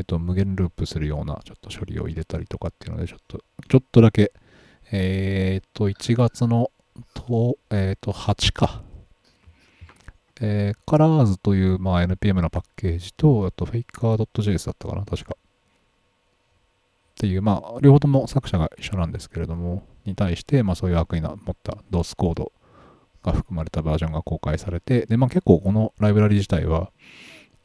[0.00, 3.38] えっと、無限ループするようなちょっと処理を入れたりとかっていうので、ちょっと、
[3.68, 4.32] ちょっとだけ、
[4.90, 6.70] えーっと、1月の、
[7.12, 8.82] と、えーっと、8か。
[10.40, 15.36] えー、カラーズという、まあ、NPM のパッケージと、あと、faker.js だったかな、確か。
[15.36, 22.52] っていう、まあ、両方とも作者が一緒なんですけれども、に対して、まあ、そういう悪意の持った DOS コード
[23.22, 26.90] が含まれたバージョンが公開されて、で、まあ、結構このライブラリ自体は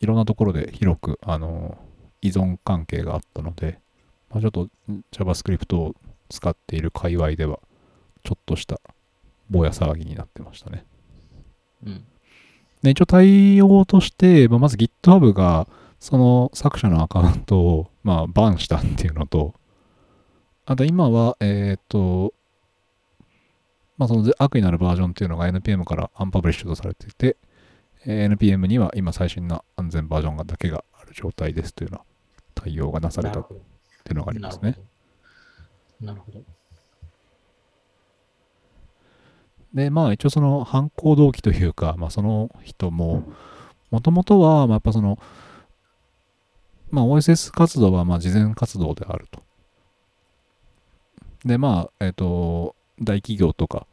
[0.02, 1.78] いろんなところで広く、あの、
[2.26, 3.80] 依存関係があったので、
[4.30, 4.70] まあ、ちょっと
[5.12, 5.96] JavaScript を
[6.30, 7.60] 使っている界隈では、
[8.24, 8.82] ちょっとした
[9.50, 10.86] ぼや騒ぎになってましたね。
[11.86, 12.06] うん。
[12.82, 15.68] で、一応対応として、まあ、まず GitHub が
[16.00, 19.54] その作者のアカウントを、まあ、バンしたっていうのと、
[20.66, 22.34] あと今は、えっ、と、
[23.98, 27.38] まあ、その悪意のあるバージョンっていうのが NPM からアンパブリッシュとされていて、
[28.06, 32.15] えー NPM には今最新な安全バージョンがだけがある状態ですというような
[32.56, 33.48] 対応がなされたっ。
[34.06, 34.78] ていうのがありますね。
[36.00, 36.42] なるほど。
[39.74, 43.24] で、まあ一応その犯行動機というか、まあその人も、
[43.92, 45.20] もともとは、まあやっぱその、
[46.92, 49.44] まあ OSS 活動はまあ慈善活動であると。
[51.44, 53.86] で、まあ、えっ、と、大企業とか、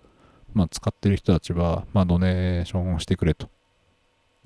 [0.54, 3.48] まあ使ってる人たちは、まあドネーションをしてくれと。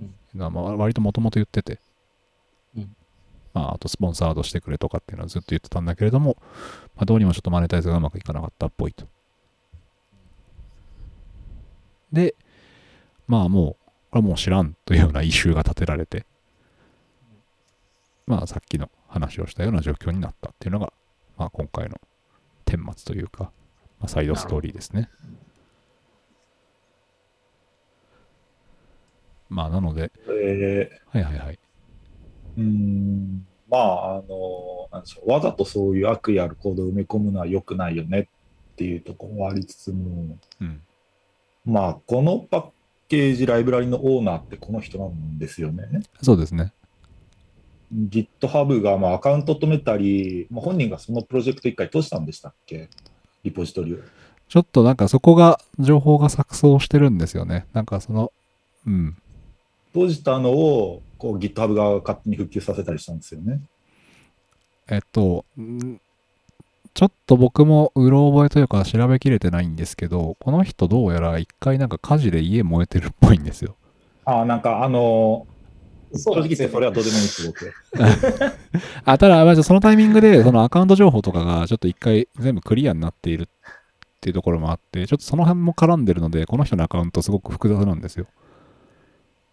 [0.01, 1.81] うんまあ割ともともと言ってて、
[2.77, 2.97] うん
[3.57, 6.37] まああとスポンサードしてくれとかっていうのはずっと言ってたんだけれども、
[6.95, 9.07] まあどうにもちょっとマネタイズがうまくいかなかったっぽいと。
[12.13, 12.35] で、
[13.27, 16.27] まあもう、これはもう知らんというようなイシューが立てられて、
[18.27, 20.93] まあさっきの話をしたような状況になったっていうのが、
[21.39, 21.99] まあ今回の
[22.67, 23.45] 顛末というか、
[24.01, 25.09] まあ、サイドストーリーですね。
[29.49, 31.59] まあなので、えはいはいはい。
[32.59, 40.81] ーうーん、まあ、あの、なんでしょう、わざとそういう悪意あるコードを埋め込むのは良くないよねっていうところもありつつも、うん。
[41.65, 42.67] まあ、このパッ
[43.09, 46.03] ケージ、ライブラリのオーナーってこの人なんですよね。
[46.23, 46.73] そうですね。
[47.95, 52.89] GitHub がまあアカウント止めたり、まあ、本人がそのプロジェクト一回閉じたんでしたっけ？
[53.45, 53.99] リポジトリを。
[54.49, 57.67] ちょっとなんかそこが、情報が錯綜してるんですよね。
[57.73, 58.33] なんかその、
[58.87, 59.17] うん。
[59.93, 63.61] 閉じたのをこう GitHub が勝手に復旧させたりしたんですよね。
[64.89, 66.01] えっと、ん
[66.95, 73.77] ちょっと僕もうろ覚えというか調べきれてないんですけど、この人どうやら一回なんか火事で家燃えてるっぽいんですよ。
[74.25, 75.47] ああ、なんかあの
[76.14, 77.73] 正直言ってそれはどうでもいいです、僕。
[79.05, 83.47] あ、ただ、まあそのタイミングで、そのアカウント情報とかがちょっと一回全部クリアになっているっ
[84.21, 88.27] ていうところもあって、ちょっとその辺も絡んでるので、この人のアカウントすごく複雑なんですよ。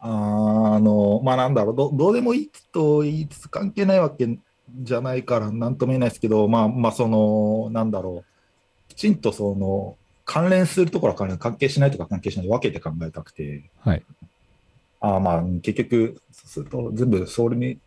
[0.05, 4.37] あの、まあなんだろうど、どうでもいいと言いつつ関係ないわけ
[4.81, 14.03] じゃないからなんとも言えないですけど、まあまあその、なんだろう、きちんとその、関連するところは関連、関係しないとか関係しない分けて考えたくて、はい。
[14.99, 17.79] あーまあ結局、そうすると全部それに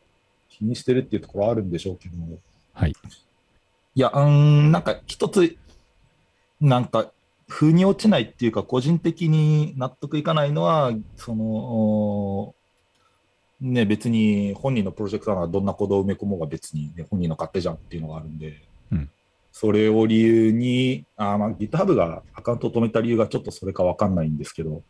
[0.48, 2.16] 気にしてるっていうところはあるんでしょうけど、
[2.72, 2.92] はい。
[3.94, 5.54] いや、うーん、なんか一つ、
[6.62, 7.12] なんか、
[7.48, 12.54] 腑に落ちないっていうか、個人的に納得いかないのは、その、お
[13.60, 19.10] ね、別に本人のプロジェクトならどんなコードを埋め込もうが別に、ね、本人の勝手じゃんっていうのがあるんで、うん
[19.50, 24.84] それを理由に、あーまあ、GitHub がアカウントを止めた理由がちょっとそれかわかんないんですけど、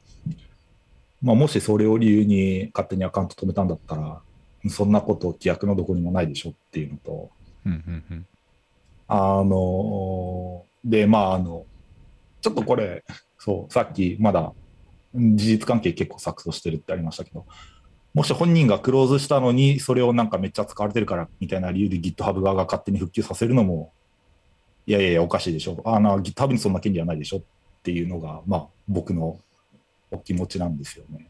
[1.22, 4.20] まあ、もしそれを理由に勝手にアカウント止めたんだったら、
[4.68, 7.30] そんなこと規約のどこにもないでしょっていうのと、
[7.64, 8.26] うんうんうん。
[9.06, 11.64] あの、で、まあ、あの、
[12.41, 13.05] ちょっとこれ、
[13.39, 14.53] そう、さっきまだ
[15.14, 17.47] うん事実関係結構錯綜してるってありましたけど、
[18.14, 23.93] もし本人がクローズしたのに、それをなんかめっちゃ使われてるからみたいな理由で GitHub 側が勝手に復旧させるのも、
[24.86, 25.82] いやいやいや、おかしいでしょ。
[25.84, 27.43] あの、GitHub にそんな権利はないでしょっ
[27.82, 29.39] ていうのが、まあ、僕の
[30.11, 31.28] お気持ちなんですよね。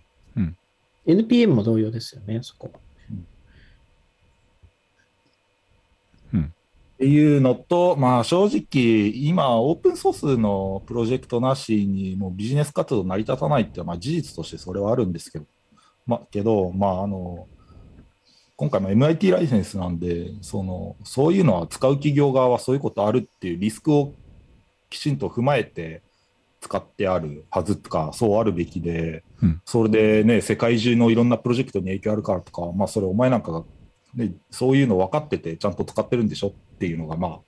[1.07, 2.71] NPM も同様ですよね、そこ。
[6.99, 15.47] っていうのと、まあ正直、今、オープンソースのプロジェクトなしに、もうビジネス活動成り立たないって、まあ事実としてそれはあるんですけど、
[16.07, 17.47] まあけど、まああの、
[18.57, 24.13] 今回も MIT ライセンスなんで、その、そういうのは使う企業側はそういうことあるっていうリスクを
[24.91, 26.03] きちんと踏まえて
[26.61, 29.63] 使ってあるはずとか、そうあるべきで、うん。
[29.65, 33.63] それでね、世界中のいろんなプロジェクトに影響あるからとか、まあそれお前なんかが
[34.17, 37.41] で、そういうの分かってて、ちゃんと使ってるんでしょっていうのが、まあ、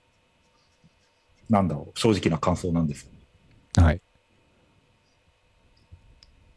[1.49, 3.11] なんだろう、正直な感想なんですよ
[3.77, 3.85] ね。
[3.85, 3.95] はい。
[3.95, 3.99] っ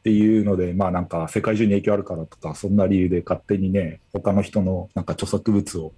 [0.03, 5.93] ていうので、まあなんか世界中に影響あるからとか、そんな理由で勝手にね、他の人のなんか著作物を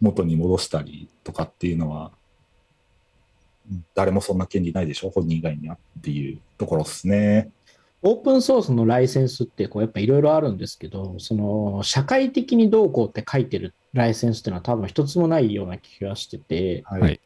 [0.00, 2.12] 元に戻したりとかっていうのは、
[3.94, 7.50] 誰もそんな権利ないでしょ、本人以外にはっていうところですね。
[8.06, 17.00] オープンソースのライセンスってこうやっぱいろいろあるんですけど、その社会的にどうこうって書いてるライセンスっていうのは多分一つもないような気がしてて、はい。
[17.00, 17.20] はい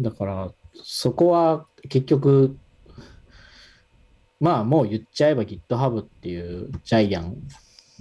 [0.00, 0.52] だから
[0.82, 2.58] そこは結局、
[4.40, 7.36] まあもう言っちゃえば GitHub っていうジャイアン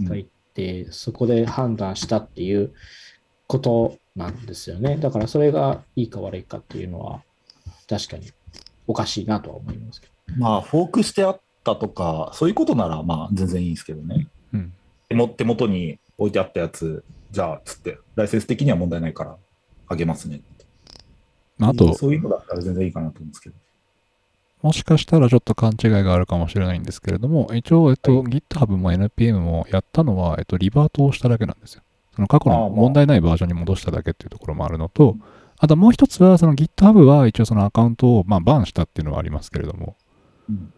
[0.01, 2.73] がいて、そこで判断したっていう
[3.47, 4.97] ことなんですよね。
[4.97, 7.21] だからそれがいいか悪いかっていうのは
[7.87, 8.31] 確かに
[8.87, 10.13] おかしいなとは思いますけど。
[10.37, 14.27] まあ、フォークしてあったとか、そういうことならまあ全然いいんですけどね。
[14.53, 14.73] うん。
[15.09, 19.37] 手も手元に置いてあったやつ、じゃあ、つって、ライセンス的には問題ないから、
[19.87, 20.41] あげますね。
[21.57, 23.55] まああと、そういうのだったら全然いいかなと思うんですけど。
[24.61, 31.81] もしかしたらちょっと勘違いがあるかもしれないんですけれども、一応、えっと、は GitHub も NPM もやったのは、えっと、リバートをしただけなんですよ。
[32.15, 35.17] その過去の問題ないバージョンに戻しただけっていうところもあるのと、
[35.57, 39.95] あともう一つは、その GitHub は一応そのアカウントを、まあ、バンしたっていうのはありますけれども、
[40.49, 40.73] うん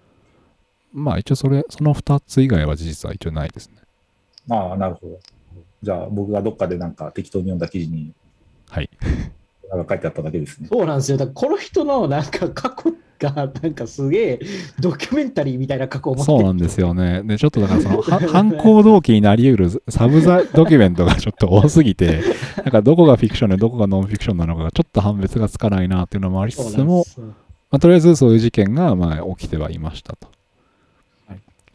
[0.95, 3.75] まあ一応それ、その二つ以外は事実は一応ないですね。
[4.49, 5.19] ああ、なるほど。
[5.83, 8.13] じゃあ、僕がどっかでなんか適当に読んだ記事に、
[8.69, 8.89] はい。
[9.69, 10.69] なんか書いてあっただけですね。
[10.71, 11.17] そうなんですよ。
[11.17, 14.39] だからこの人のなんか過去がなんかすげえ
[14.79, 17.23] ドキュメンタリーみたいな過去を持ってそうなんですよね。
[17.23, 22.21] で、ちょっとだからその、は 犯行動機になり得るサブザドキュメントがちょっと多すぎて、
[22.57, 27.03] なんかどこがフィクションでどこがノンフィクションなのかがちょっと判別がつかないなっていうのもありつつも
[27.71, 30.29] まあ、とりあえずそういう事件がまあ起きてはいましたと。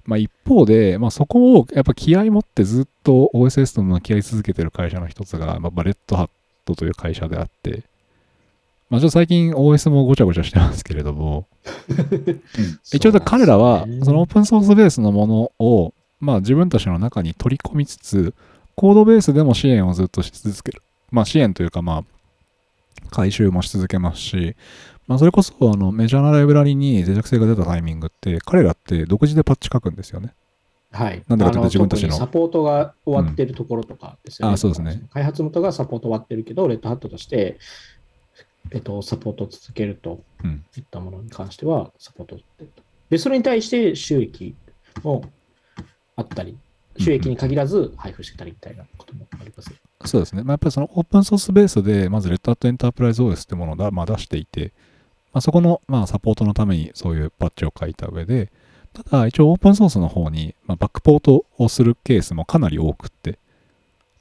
[0.01, 6.31] はいまあ、一方で、まあ、そこをやっぱ気合い持ってずっと OSS と向き合い続けてる会社の一つが、まあ、レッドハッ
[6.65, 7.85] トという会社であって、
[8.91, 11.47] まあ、ちょっと最近 OS もごちゃごちゃしてますけれども、
[12.93, 18.35] 一応彼らはそのオープンソースベースのものを、まあ、自分たちの中に取り込みつつ、
[18.75, 20.83] コードベースでも支援をずっとし続ける。
[21.11, 22.05] まあ、支援というか、まあ、
[23.11, 24.57] 回収もし続けますし、
[25.11, 30.35] まあ、それこそあのメジャーなライブラリに脆弱性が出たタイミングって、彼らって独自でパッチ書くんですよね。
[30.93, 31.25] はい。
[31.27, 34.51] なんでかというとあ自分たちのサポートが終わってるところとかですよね。
[34.51, 35.03] うんあそうですね。
[35.13, 37.59] 開発元がサポート終わってるけど、レッドハットとして、
[38.71, 40.65] えっと、サポートを続けるとうん。
[40.77, 42.85] いったものに関しては、サポートを続けると。
[43.11, 44.55] で、それに対して収益
[45.03, 45.25] も
[46.15, 46.57] あったり、
[47.01, 49.75] 収益に限らず配布してたりみたいなこともあります。
[50.07, 50.45] そうですね。
[50.45, 54.73] まあ、やっぱりそのオープンソースベースで、まずレッドハットエンタープライズ OS ってものをだ、まあ、出していて、
[55.33, 58.51] まあ、そこの、まあ、サポートのためにそういうパッチを書いた上で、
[58.93, 63.39] ただ一応オープンソースの方に、まあ、バックポートをするケースもかなり多くって、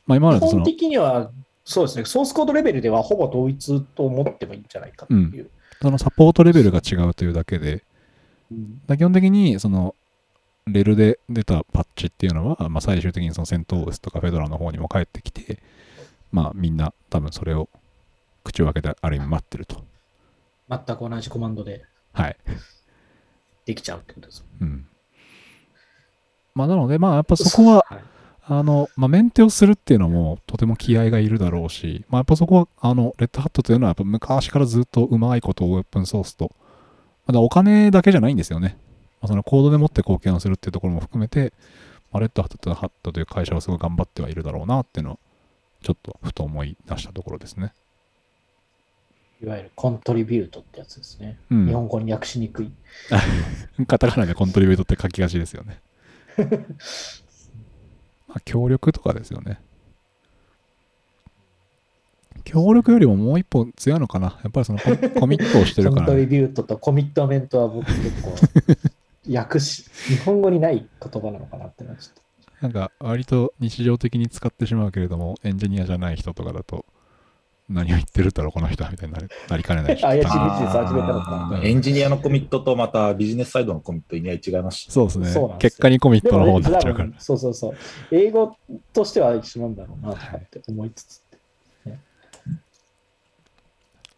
[0.05, 1.31] まあ、今まで基本その、的には、
[1.65, 5.49] そうですね、ソースコードレベルではほぼ統一と思ってもいいんじゃないかっていう。
[5.81, 7.83] そのサポートレベルが違うというだけで、
[8.51, 9.95] うんだ基本的にその、
[10.67, 15.59] レルで出たパッチっていうのは、まあ、最終的にその戦闘 OS とかフェドラの方にも返ってきて、
[16.31, 17.69] まあみんな多分それを
[18.43, 19.83] 口を開けてある意味待ってると。
[20.69, 22.37] 全く同じコマンドではい。
[23.65, 24.45] できちゃうってことです。
[24.61, 24.87] うん。
[26.55, 27.99] まあなので、まあやっぱそこは、はい
[28.51, 36.51] あの、まあメンテをするっていうのもとても気合がいるだろうし、まあやっぱそこは、あの、レッドハットというのはやっぱ昔からずっとうまいことをオープンソースと、
[37.27, 38.75] まだお金だけじゃないんですよね。
[39.21, 41.53] まあ、そのコードでもって貢献をするっていうところも含めて、
[42.11, 45.19] まあ、レッドハットとハットという会社はすごい頑張ってはいるだろうなっていうのを、
[45.83, 47.73] ちょっとふと思い出したところですね。
[49.41, 51.37] いわゆるコントリビュートってやつですね。
[51.49, 52.71] うん日本語に訳しにくい。
[53.87, 55.79] カタカナでコントリビュートって書きがちですよね。
[58.27, 59.59] まあ、協力とかですよね。
[62.43, 64.39] 協力よりももう一歩強いのかな。
[64.43, 64.89] やっぱりそのコ
[65.21, 66.13] コミットをしてるコンから、ね。
[66.13, 68.35] トリビュートとコミットメントは僕結構
[69.31, 72.23] 訳し、日本語にない言葉なのかなってなっちゃっ
[72.61, 76.85] なんか割と日常的に使ってしまうけれども、エンジニアじゃない人とかだと、
[77.69, 80.01] 何を言ってるんだろう、この人はみたいになりなりかねないし。
[80.01, 84.91] 怪しいビジネス始めたのかあーエンジニアのコミットとまたビジネスサイドのコミット意味合い違いますし。
[84.91, 86.29] そうですねそうなんですよ結果にコミッた。
[86.29, 87.09] トの方になっちゃうから。
[87.19, 87.75] そうそうそう。
[88.11, 88.55] 英語
[88.91, 91.23] としては一緒なんだろうなとかって思いつつ。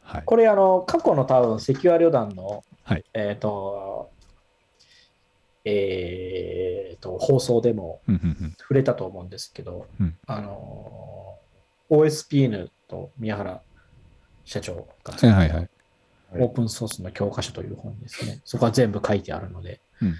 [0.03, 0.23] はい。
[0.25, 4.09] これ、あの、過去の多分、セキュア旅団の、はいえっ、と、
[5.63, 11.37] えっ、と、放送でもうんうんうん触れたと思うんですけど、うんあの、
[11.89, 13.61] OSPN と宮原
[14.45, 15.69] 社長が、はいはいはい。
[16.33, 20.15] オープンソースの教科書という本にですね、そこは全部書いてあるので、うん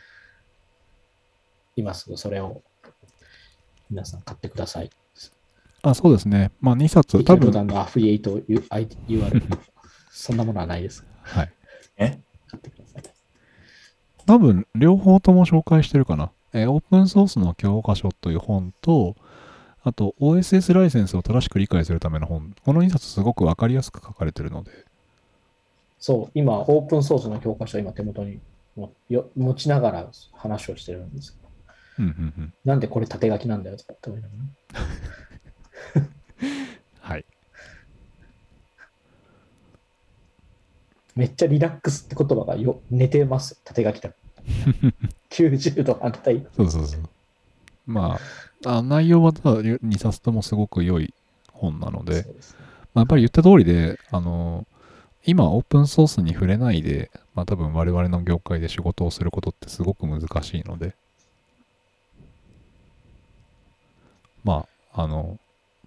[1.77, 2.61] 今すぐそれを
[3.89, 4.89] 皆さん買ってください。
[5.83, 6.51] あ、そうですね。
[6.59, 9.41] まあ2冊、多分、のアフィリエイト URL、
[10.11, 11.05] そんなものはないです。
[11.21, 11.53] はい。
[11.95, 12.19] え？
[12.47, 13.03] 買ってください。
[14.25, 16.31] 多分、両方とも紹介してるかな。
[16.53, 19.15] えーオープンソースの教科書という本と、
[19.83, 22.53] あと OSS ライセンスを正しく理解するための本。
[22.63, 24.71] この2冊すごくわかりやすく書かれてるので、
[25.99, 28.39] そう、今、オープンソースの教科書を今手元に
[28.75, 31.49] もよ持ちながら話をしてるんですけど、
[31.99, 32.53] うんうんうん。
[32.65, 34.33] なんでこれ縦書きなんだよとかって思いなが
[35.95, 36.09] らね
[36.99, 37.25] はい。
[41.15, 44.11] めっちゃリラックスって言葉がよ寝てます、縦書きだ。
[45.29, 46.45] 90度反対。
[46.55, 47.01] そうそうそう。
[47.85, 48.19] まあ、
[48.65, 51.13] あ内容はただ2冊ともすごく良い
[51.53, 52.55] 本なので、です
[52.93, 54.65] まあ、やっぱり言った通りで、あの
[55.25, 60.95] 今オープンソースに触れないで、まあ多分我々の業界で仕事をすることってすごく難しいので、
[64.43, 65.39] まあ、あの、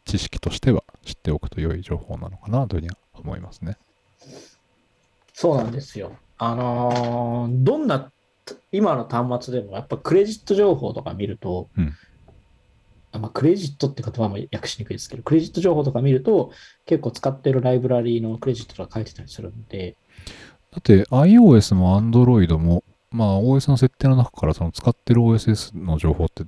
[0.05, 3.77] 知識としては知っておくと良い情報なのかなというふうには思いますね。
[5.33, 6.17] そうなんですよ。
[6.39, 8.11] あのーどんな
[8.73, 11.91] 今の端末でもやっぱクレジット情報とか見ると、うんあ
[13.19, 16.53] まあ、クレジットって言葉も訳しにくいですけど、クレジット情報とか見ると
[16.87, 19.97] 結構使ってるライブラリーのクレジットとか書いてたりするんで、
[20.73, 26.45] だって iOS も Android も、まあ OS の設定の中からその使ってる OSS の情報って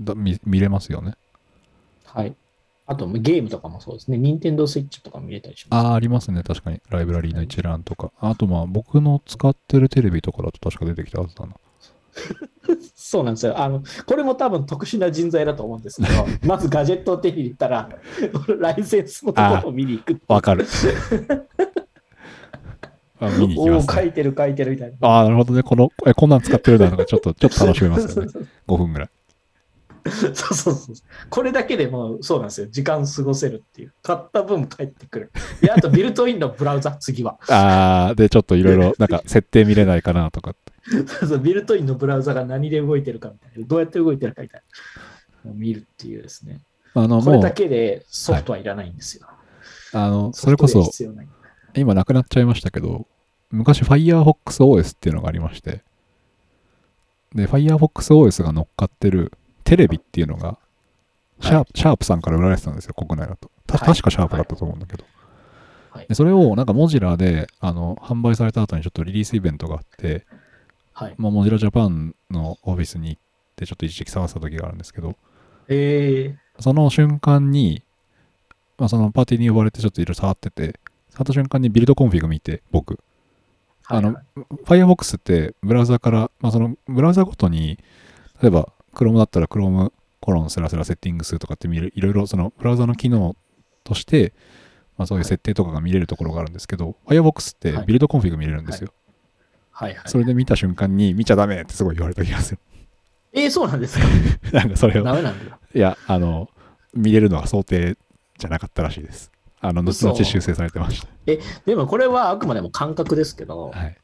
[0.00, 1.14] だ見見れますよね。
[2.04, 2.34] はい。
[2.86, 4.18] あとゲームとかもそうですね。
[4.18, 5.86] 任天堂スイッチとか見れたりします。
[5.86, 6.42] ああ、ありますね。
[6.42, 6.80] 確かに。
[6.90, 8.10] ライブラリーの一覧とか。
[8.18, 11.54] あとまあ僕の使ってるテレビとかだと確か出てきたはずだな。
[12.94, 13.58] そうなんですよ。
[13.58, 17.88] あの、これも多分特殊な人材だと思うんですけど、 まずガジェットを手に入れたら、
[18.58, 20.66] ライセンスのところを見に行くわかる。
[23.22, 23.94] あ見に行きおお、ます、ね。
[23.94, 25.08] 書いてる書いてるみたいな。
[25.08, 25.62] ああ、なるほどね。
[25.62, 28.32] この、え、こんなん使ってるだとか、ちょっと、ちょっと楽しめますよね。
[28.66, 29.08] 5分ぐらい。
[30.08, 30.96] そうそうそう。
[31.28, 32.68] これだけでもうそうなんですよ。
[32.70, 33.92] 時間過ごせるっていう。
[34.02, 35.32] 買った分返ってくる。
[35.60, 37.38] で、あとビルトインのブラウザ、次は。
[37.48, 40.69] ああ、で、ちょっといろいろ、なんか、設定見れないかなとかって。
[41.06, 43.66] そうそうビルトインのブラウザが何で動いてるかみたいな。
[43.66, 44.62] どうやって動いてるかみたい
[45.44, 45.52] な。
[45.52, 46.60] 見るっていうですね。
[46.94, 49.26] あの、これだけでソフトはいらないんですよ。
[49.92, 50.90] あの、それこそ
[51.74, 53.06] 今なくなっちゃいましたけど、
[53.50, 55.82] 昔 Firefox OS っていうのがありまして、
[57.34, 59.32] で、Firefox OS が乗っかってる
[59.64, 60.58] テレビっていうのが、
[61.40, 63.50] シャープ、シャープさんから売られてたんですよ、国内だと。
[63.66, 65.04] たはい確かシャープだったと思うんだけど。
[65.90, 70.24] はいでそれをなんかモジラであの販売された後にちょっとリリースイベントがあって、
[71.00, 71.14] はい。
[71.16, 73.22] まあ、モジラジャパンのオフィスに行っ
[73.56, 75.16] てちょっと一時期探した時があるんですけど、
[75.68, 77.82] えその瞬間に、
[78.76, 80.78] まあ、そのパーティーに呼ばれてちょっといろいろ触ってて、
[81.08, 82.98] 触った瞬間に build config 見て、僕。
[83.88, 87.78] ー、あのはい Firefox ってブラウザから、まあ、そのブラウザごとに、
[88.42, 93.36] 例えば Chrome だったら Chrome コロンスラスラ settings とかって見る、いろいろそのブラウザの機能
[93.84, 94.34] として、
[94.98, 98.92] まあ、そういう設定とかが見れるところがあるんですけど、Firefox って build config 見れるんですよ。
[99.70, 100.08] はいはい。
[100.08, 102.58] それで見た瞬間に見ちゃダメってすごい言われた気がする。
[103.32, 104.04] えー、そうなんですか？
[104.52, 105.58] なんかそれをダ、メなんだ。
[105.74, 106.48] いや、あの、
[106.94, 107.96] 見れるのは想定
[108.38, 109.30] じゃなかったらしいです。
[109.60, 111.06] あの、後嘘々修正されてまし
[111.66, 113.96] でもこれはあくまでも感覚ですけどた。、はい。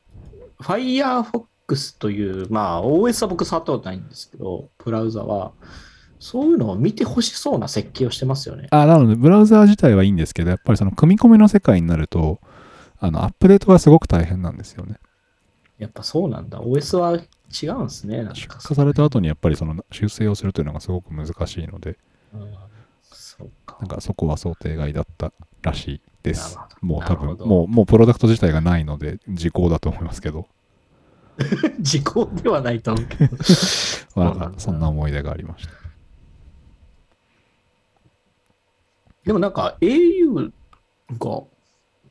[0.63, 5.53] Firefox という、まあ OS は僕触ったことないんですけど、ブラウザは、
[6.19, 8.69] そういうのを見てほしそうな設計をしてますよね。
[8.71, 12.41] あ、なので、ブラウザー自体はいいんですけど、やっぱりその組み込みの世界になると、
[12.99, 14.97] あの、アップデートがすごく大変なんですよね。
[15.79, 16.61] やっぱそうなんだ。
[16.61, 18.23] OS は違うんですね。
[18.23, 21.99] なん出か荷された後にやっぱりその修正をするというのがすごく難しいので、
[22.33, 22.55] うん
[23.03, 23.77] そうか。
[23.81, 30.49] なんかそこは想定外だったらしいですもう多分、もう、もうプロダクト自体がないので、時効だと思いますけど、
[31.81, 33.37] 時効ではないと思うけど。
[34.17, 35.73] まあ、そんな思い出がありました。
[39.25, 40.53] でもなんか au
[41.19, 41.43] が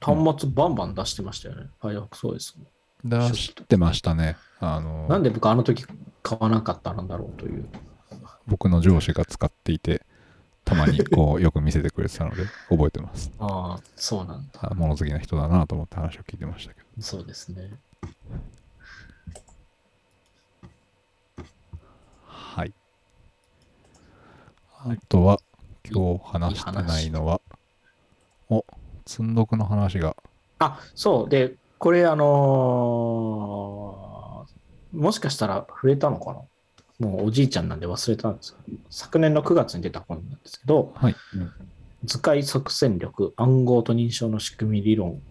[0.02, 1.70] 端末バンバン出してましたよね。
[1.82, 2.66] Firefox OS も。
[3.06, 4.36] 出してましたね。
[4.60, 5.86] あの、なんで僕あの時
[6.24, 7.70] 買わなかったんだろうという。
[8.48, 10.02] 僕の上司が使っていて、
[10.64, 13.32] たまにこう、よく見せてくれてたので、 覚えてます。
[13.40, 14.60] ああ、そうなんだ。
[14.72, 16.88] あ物好きな人だなと思って話を聞いてましたけど。
[17.02, 17.72] そうですね。
[22.26, 22.74] はい。
[24.80, 25.40] あとは、
[25.92, 27.42] 今日話してないのは、
[28.50, 28.66] お、
[29.06, 30.16] 積んどくの話が、
[30.58, 31.30] あ、そう。
[31.30, 36.40] で、これあのーもしかしたら触れたのかな？
[37.06, 41.16] もうおじいちゃんなんで忘れたんですけど、昨年の9月に出た本なんですけど、はい。
[42.06, 45.22] 図解即戦力、暗号と認証の仕組み理論、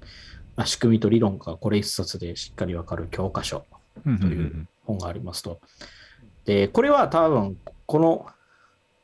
[0.56, 3.64] あ仕組みと理論がこれ一冊でしっかりわかる教科書
[4.04, 5.60] うんという本がありますと。
[6.44, 8.26] で、これは多分、この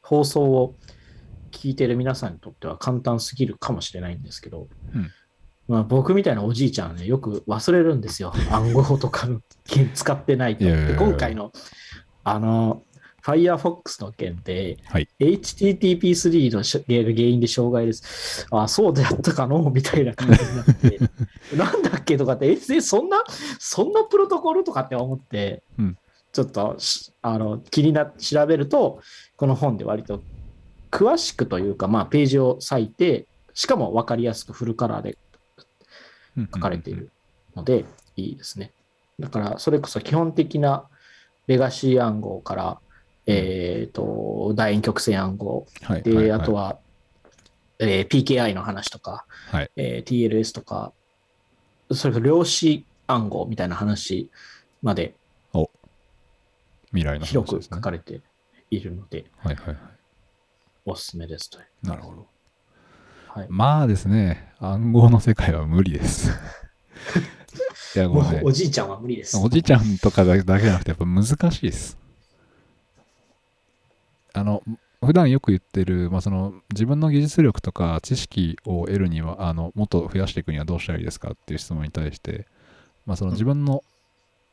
[0.03, 0.74] 放送を
[1.53, 5.11] 聞いている皆さんにとっては簡単すぎるかもしれないんですけど、うん
[5.71, 8.33] まあ、僕みたいなおじいちゃんはね、よく忘れるんですよ。
[8.51, 9.29] 暗号とか
[9.95, 10.64] 使ってないと。
[10.64, 11.53] で今回の、
[12.25, 12.83] あの、
[13.23, 18.49] Firefox の件で、はい HTTP3 のし原因で障害です。
[18.51, 20.99] あ、そうであったかのみたいな感じになって、
[21.57, 23.23] なんだっけとかって、え、えそんな、
[23.61, 25.97] そんなプロトコルとかって思って、うん
[26.33, 29.01] ちょっとしあの気になって調べると、
[29.37, 30.23] この本で割と
[30.91, 35.18] 詳しくというか、まあ、ページを割いて、しかも分かりやすくフルカラーで
[36.47, 37.11] 書書かれている
[37.55, 37.84] ので、
[38.16, 38.72] いいですね。
[39.18, 40.88] だから、それこそ基本的な
[41.47, 42.80] レガシー暗号から、
[43.26, 46.03] えっ、と、楕円曲線暗号、はい。
[46.03, 46.78] で、はいあと、は、
[47.78, 49.70] えー PKI の話とか、はい。
[49.76, 50.93] えー TLS とか、
[51.93, 54.30] それから量子暗号みたいな話
[54.82, 55.14] まで
[56.93, 58.20] 未来の話広く書かれて
[58.70, 59.76] いるので、はいはいはい。
[60.86, 61.59] おすすめですと。
[61.82, 62.26] なるほど。
[63.35, 63.47] はい。
[63.49, 66.31] まあですね、暗号の世界は無理です。
[67.95, 69.37] いや、ももうねうお、じいちゃんは無理です。
[69.37, 71.97] おじいちゃんとかだけじゃなくて、やっぱ難しいです。
[74.33, 74.62] あの、
[75.05, 82.47] 普段よく言ってる、まあ、その自分の技術力とか知識を得るには、あのもっと増やしていくにはどうしたらいいですかっていう質問に対して、
[83.07, 83.83] まあ、その自分の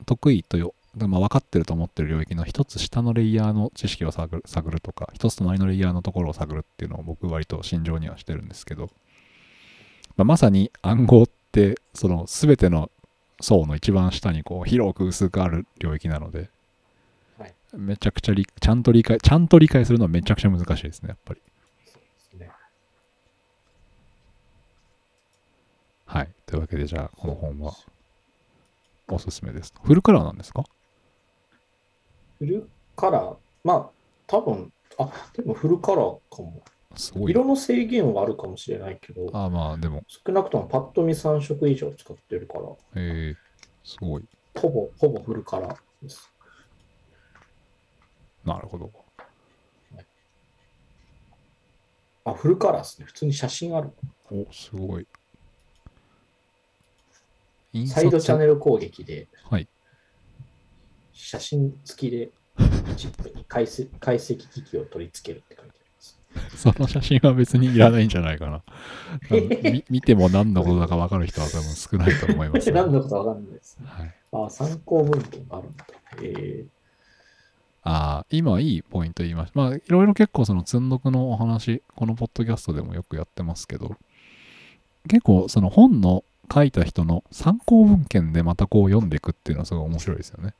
[0.05, 0.73] 得意とよ、
[1.05, 8.89] まあ、分かってると思ってる領域の一つ下のレイヤーの知識を探る探るとか、一つ隣のレイヤーのところを探るっていうのを僕割と心情にはしてるんですけど、
[10.15, 12.89] まあ、まさに暗号って、その全ての
[13.39, 16.49] 層の一番下にこう広く薄くある領域なので、
[17.37, 17.53] はい。
[17.73, 21.41] めちゃくちゃ理ちゃんと理解ちゃんと理解するのはめちゃくちゃ難しいですねやっぱり。
[22.39, 22.49] ね。
[26.05, 26.29] はい。
[26.47, 27.73] というわけでじゃあこの本は
[29.09, 29.73] おすすめです。
[29.83, 30.63] フルカラーなんですか？
[32.39, 33.89] フルカラー、まあ、
[34.27, 36.61] 多分あ、でもフルカラーかも。
[36.95, 37.31] すごい。
[37.31, 40.03] 色の制限はあるかもしれないけど、ああまあでも。
[40.07, 42.61] 少なくともパッと見3色以上使ってるから、
[42.95, 44.25] えー、すごい。
[44.55, 46.31] ほぼ、ほぼフルカラーです。
[48.43, 48.91] なるほど。
[52.25, 53.05] あ、フルカラーですね。
[53.05, 53.91] 普通に写真ある。
[54.31, 55.07] おすごい。
[57.73, 59.67] 印サイドチャンネル攻撃で、はい
[61.17, 62.29] 写真付きで
[62.95, 66.57] チップに解析解析機器を取り付けるって書いてあります。
[66.57, 68.63] その写真は別にいらないんじゃないかなあ
[69.31, 73.77] のみ 見ても何のことだか分かる人は多分少ないと思います、 何のことわかんないです。
[73.83, 75.85] はいあ、参考文献があるんだ。
[76.21, 76.65] え
[77.83, 79.59] ああ、今いいポイント言いました。
[79.59, 83.95] まあ、いろいろ結構その積んどくのお話、このポッドキャストでもよくやってますけど、
[85.07, 90.53] 結構その本の書いた人の参考文献でまたこう読んでいくっていうのはすごい面白いですよね。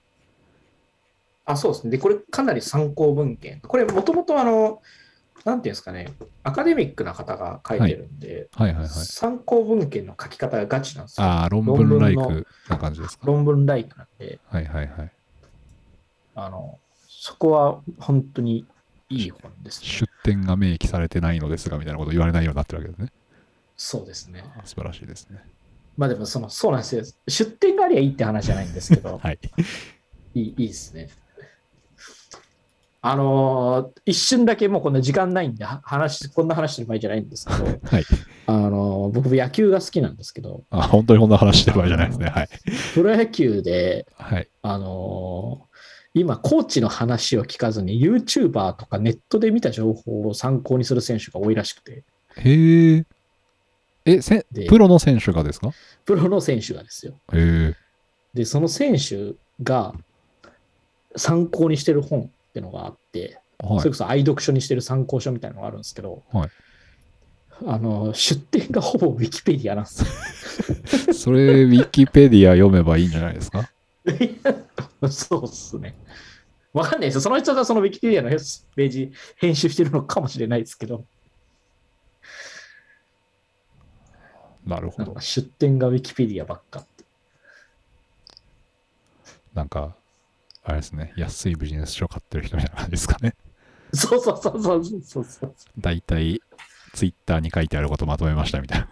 [1.47, 1.91] あ、そうですね。
[1.91, 3.61] で、これかなり参考文献。
[3.61, 4.81] これもともとあの、
[5.45, 6.11] なんていうんですかね、
[6.43, 8.87] アカデミックな方が書いてるんで、はいはいはい。
[8.89, 11.25] 参考文献の書き方がガチなんですよ。
[11.25, 13.25] ああ、論文ライクな感じですか？
[13.25, 15.11] 論文ライクなんで、はいはいはい。
[16.35, 16.77] あの、
[17.07, 18.65] そこは本当に
[19.09, 19.87] いい本ですね。
[19.87, 23.11] 出典が明記されてないのですがみたいなこと言われないようになってるわけですね。
[23.77, 24.43] そうですね。
[24.65, 25.39] 素晴らしいですね。
[25.95, 27.03] まあでもその、そうなんですよ。
[27.27, 29.39] 出典がありゃいいって話じゃないんですけど、 はい。
[30.35, 31.09] いいいいですね。
[33.09, 38.03] あのー一瞬だけもうこんな時間ないんで、は話、こんな話してる場合じゃないんですけど、 はい。
[38.47, 42.27] あのー僕野球が好きなんですけど、あ本当にこんな話してる場合じゃないですね。
[42.29, 42.49] はい。
[42.93, 44.49] プロ野球で、はい。
[44.61, 45.67] あのー
[46.13, 52.03] 今、コーチの話を聞かずに、YouTuber とかネットで見た情報を参考にする選手が多いらしくて、
[52.37, 53.05] へえ。
[54.05, 55.71] え、せでプロの選手がですか？
[56.05, 57.13] プロの選手がですよ。
[57.33, 57.75] へえ。
[58.33, 59.93] で、その選手が
[61.15, 63.91] 参考にしてる本ってのがあって、はいそれ。
[63.91, 66.49] こそ愛読書にしてる参考書みたいなのがあるんですけど、はい
[67.65, 70.03] あの出典がほぼウィキペディアなんです
[71.07, 71.13] よ。
[71.13, 73.67] それ、ウィキペディア読めばいいんじゃないですか？
[75.09, 75.95] そうっすね。
[76.71, 77.21] わかんないですよ。
[77.21, 81.05] その人がそのウィキペディアのページ編集してるのかもしれないですけど、
[84.63, 85.19] なるほど。
[85.19, 87.05] 出典がウィキペディアばっかって。
[89.55, 89.95] なんか、
[90.67, 93.35] あれですね、安いビジネス書買ってる人みたいな感じですかね。
[93.95, 95.53] そうそうそうそうそうそう。
[95.79, 96.41] だいたい、
[96.93, 98.89] ツイッターに書いてあることまとめましたみたいな。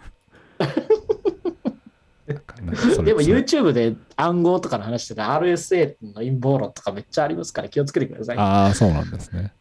[3.04, 8.38] でも YouTube で暗号とかの話とか RSA の陰謀論とかめっちゃありますから気をつけてください。
[8.38, 9.52] ああ、そうなんですね。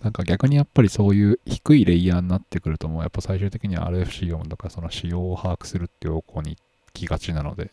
[0.00, 6.58] なんか逆にやっぱりそういう低いレイヤーになってくるともうやっぱ最終的には RFC 読むとかその仕様を把握するっていう方向に行
[6.94, 7.70] きがちなので、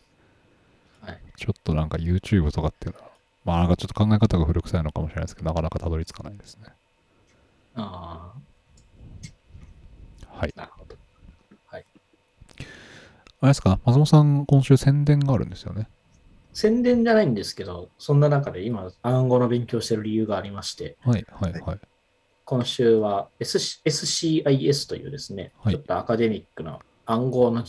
[1.00, 3.10] はいちょっとなんか YouTube とかっていうのは、
[3.46, 6.64] まあなんかちょっと考え方が古臭いのかもしれないですけど、なかなかたどり着かないですね。
[7.74, 8.34] あ
[10.28, 10.52] はい。
[10.56, 10.96] あ、なるほど。
[11.66, 11.84] はい。
[12.58, 15.88] あれですか、松本さん、今週宣伝があるんですよね。
[16.52, 21.80] 宣伝じゃないんですけど、そんな中で今、暗号の勉強してる理由がありまして、はい、はい、はい。
[22.44, 27.64] 今週は SC SCIS というですね、はいちょっとアカデミックな暗号の、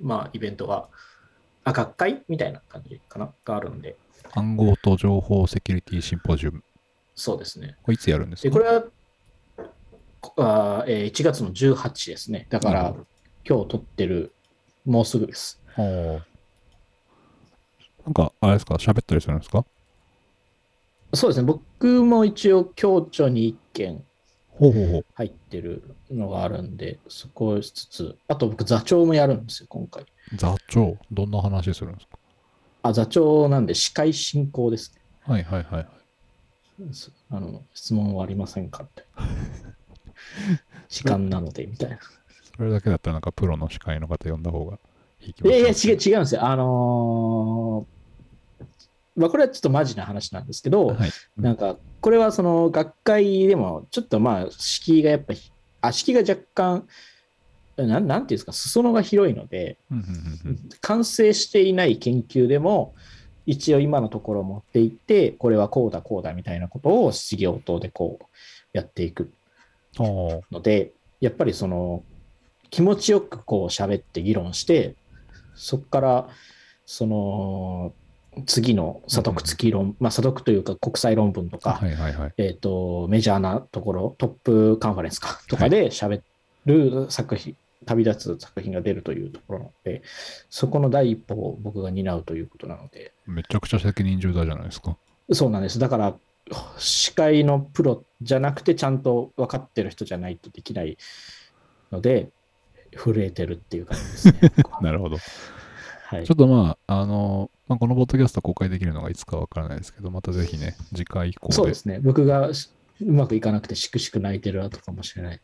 [0.00, 0.88] まあ、イベントが、
[1.68, 2.22] あ、学会？
[2.28, 3.32] みたいな感じかな？
[3.44, 3.96] があるんで、
[4.32, 6.62] 暗号と情報セキュリティシンポジウム。
[7.14, 7.76] そうですね。
[7.82, 8.84] これいつやるんですで、かこれは、
[10.20, 12.46] こあーえー1月の18ですね。
[12.50, 12.94] だから、
[13.48, 14.32] 今日撮ってる、
[14.84, 15.60] もうすぐです。
[15.76, 15.82] な
[18.10, 19.64] んか、あれですか、喋ったりするんですか？
[21.14, 21.46] そうですね。
[21.46, 24.04] 僕も一応、共著に1件。
[25.14, 30.04] 入ってるのがあるんで、そこをしつつ、あと僕、座長もやるんですよ、今回。
[30.34, 32.18] 座長、どんな話するんですか？
[32.82, 35.00] あ、座長なんで、司会進行ですね。
[35.22, 35.86] はいはいはい
[37.30, 39.04] あの質問はありませんかって。
[40.88, 41.98] 時間なので、みたいな。
[42.56, 44.78] それだけだったらなんかプロの司会の方呼んだ方が
[45.20, 46.44] いい気もいやいや、し違う、違うんですよ。
[46.46, 47.97] あのー
[49.18, 51.10] まあ、これはちょっとマジな話なんですけど、はい。
[51.36, 55.40] なんか、これはその学会でも、ちょっとまあ、敷居がやっぱり、
[55.80, 56.86] あ、敷居が若干、
[57.76, 59.78] なんなんていうんですか、裾野が広いので、
[60.80, 62.94] 完成していない研究でも、
[63.46, 68.26] 一応今のところ持っていって、これはこうだ、こうだみたいなことを質疑応答でこう
[68.72, 69.32] やっていく
[69.96, 72.04] ので、やっぱりその
[72.70, 74.94] 気持ちよくこう喋って議論して、
[75.54, 76.28] そこから
[76.84, 77.92] その
[78.46, 82.32] 次の査読付き論、まあ査読というか国際論文とか、はいはいはい。
[82.36, 86.22] えっ、と、メジャーなところ、トップカンファレンスかとかで喋
[86.66, 87.56] る作品、
[87.86, 90.02] 旅立つ作品が出るというところなので、
[90.50, 94.96] そこの第一歩を僕が担うということなので、めちゃくちゃ責任重大じゃないですか。
[95.32, 95.78] そうなんです。
[95.78, 96.14] だから、
[96.78, 100.96] 司会のプロじゃなくて、ちゃんと分かってる人じゃないとできない
[101.92, 102.30] ので、
[102.96, 104.52] 震えてるっていう感じですね。
[104.80, 105.18] なるほど。
[106.08, 111.54] はいちょっとまあ、あの、まあ、このポッドキャスト公開できるのがいつかわからないですけど、またぜひね、次回以降で。
[111.54, 112.00] そうですね。
[112.02, 112.70] 僕がし
[113.02, 115.40] うまくいかなくて、しくしく泣いてる後かもしれない。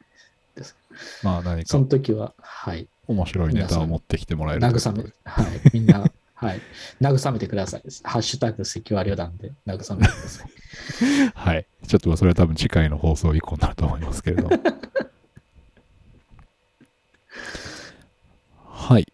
[1.23, 2.89] まあ何そかの時は、はい。
[3.07, 5.47] 面白いネタを持ってきてもらえる慰め、はい。
[5.75, 6.61] みんな、はい。
[6.99, 7.83] 慰めてください。
[8.03, 10.49] ハッシュタグ赤割旅団で慰めてください。
[11.35, 11.67] はい。
[11.87, 14.57] ちょっとそれは多分次回の放送以降になると思いますけれども。
[18.65, 19.07] はい。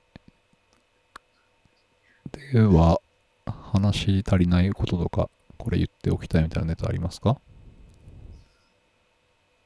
[2.32, 3.01] では、
[3.47, 7.39] 話し足りないこととか、これ言っておきたいみたいなネタありますか？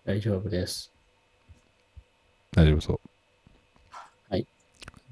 [0.04, 0.92] 大丈夫です。
[2.52, 3.00] 大丈夫そう。
[4.28, 4.46] はい。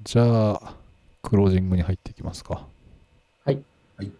[0.03, 0.75] じゃあ、
[1.21, 2.67] クロージングに入っていきますか。
[3.45, 3.59] はい。
[3.97, 4.11] はい。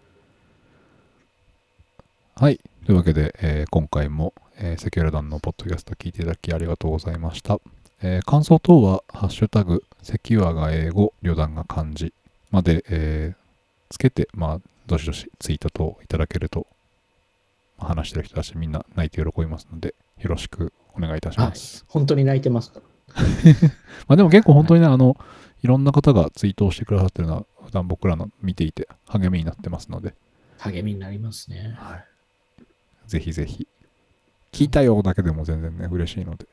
[2.35, 2.59] はい。
[2.85, 7.59] というわけで、えー今回も、えーセキュアル団のポッドキャスト聞いていただきありがとうございました。
[8.01, 12.13] えー感想等は、ハッシュタグ、セキュアが英語、旅団が漢字
[12.51, 13.42] まで、えー
[13.93, 16.65] つけて、まあ、どしどしツイート等いただけると、
[17.77, 21.85] まあ話してる人たちみんな泣いて喜びますので、よろしくお願いいたします。
[21.87, 22.81] 本当に泣いてますか？
[24.07, 25.15] まあでも結構本当にね、あの、
[25.61, 30.15] いろんな方がツイートをしてくださってるのは、普段僕らの見ていて励みになってますので、
[30.57, 31.77] 励みになりますね。
[33.05, 33.67] ぜひぜひ、
[34.51, 36.47] 聞いたよだけでも全然ね、嬉しいので、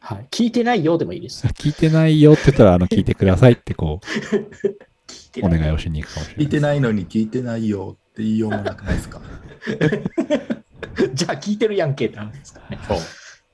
[0.00, 0.26] はい。
[0.30, 1.46] 聞いてないようでもいいです。
[1.54, 4.06] 聞いてないよって言ったら、あの、聞いてくださいってこう、
[5.08, 6.44] お聞いてない願いをしに行くかもしれない。
[6.44, 9.20] 聞いてないのに聞いてないよって言いようもなくないですか？
[11.14, 12.78] じゃあ聞いてるやんけって話ですからね。
[12.88, 12.98] そう。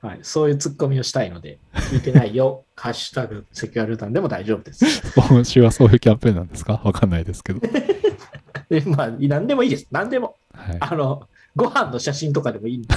[0.07, 0.19] はい。
[0.21, 4.85] そういうツッコミをしたいので、聞いてないよ、ハッシュタグ、セキュアルタンでも大丈夫です。
[5.15, 6.81] 今週はそういうキャンペーンなんですか？
[6.83, 7.59] わかんないですけど。
[8.69, 9.87] でまあ、何でもいいです。
[9.91, 10.35] 何でも。
[10.53, 10.77] はい。
[10.79, 12.87] あの、ご飯の写真とかでもいいんで。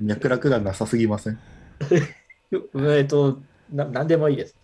[0.00, 1.38] 脈絡がなさすぎません？
[2.86, 3.40] えっと、
[3.72, 4.56] な何でもいいです。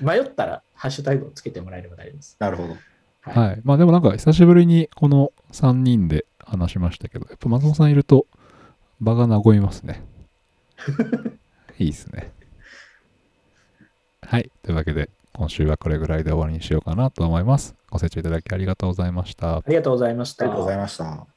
[0.00, 2.36] 迷ったら、ハッシュタグをつけてもらえれば大丈夫です。
[2.40, 2.76] なるほど。
[3.20, 3.48] はい。
[3.50, 3.60] はい。
[3.62, 8.26] まあでもなんか、久しぶりにこの3人で話しましたけど、やっぱ松本さんいると
[9.00, 10.02] 場が和みますね。
[11.78, 12.32] いいですね。
[14.22, 14.50] はい。
[14.64, 17.76] というわけで、今週はこれぐらいで終わりにしようかなと思います。
[17.88, 19.58] ご清聴いただきありがとうございました。
[19.58, 20.46] ありがとうございました。
[20.46, 21.31] ありがとうございました。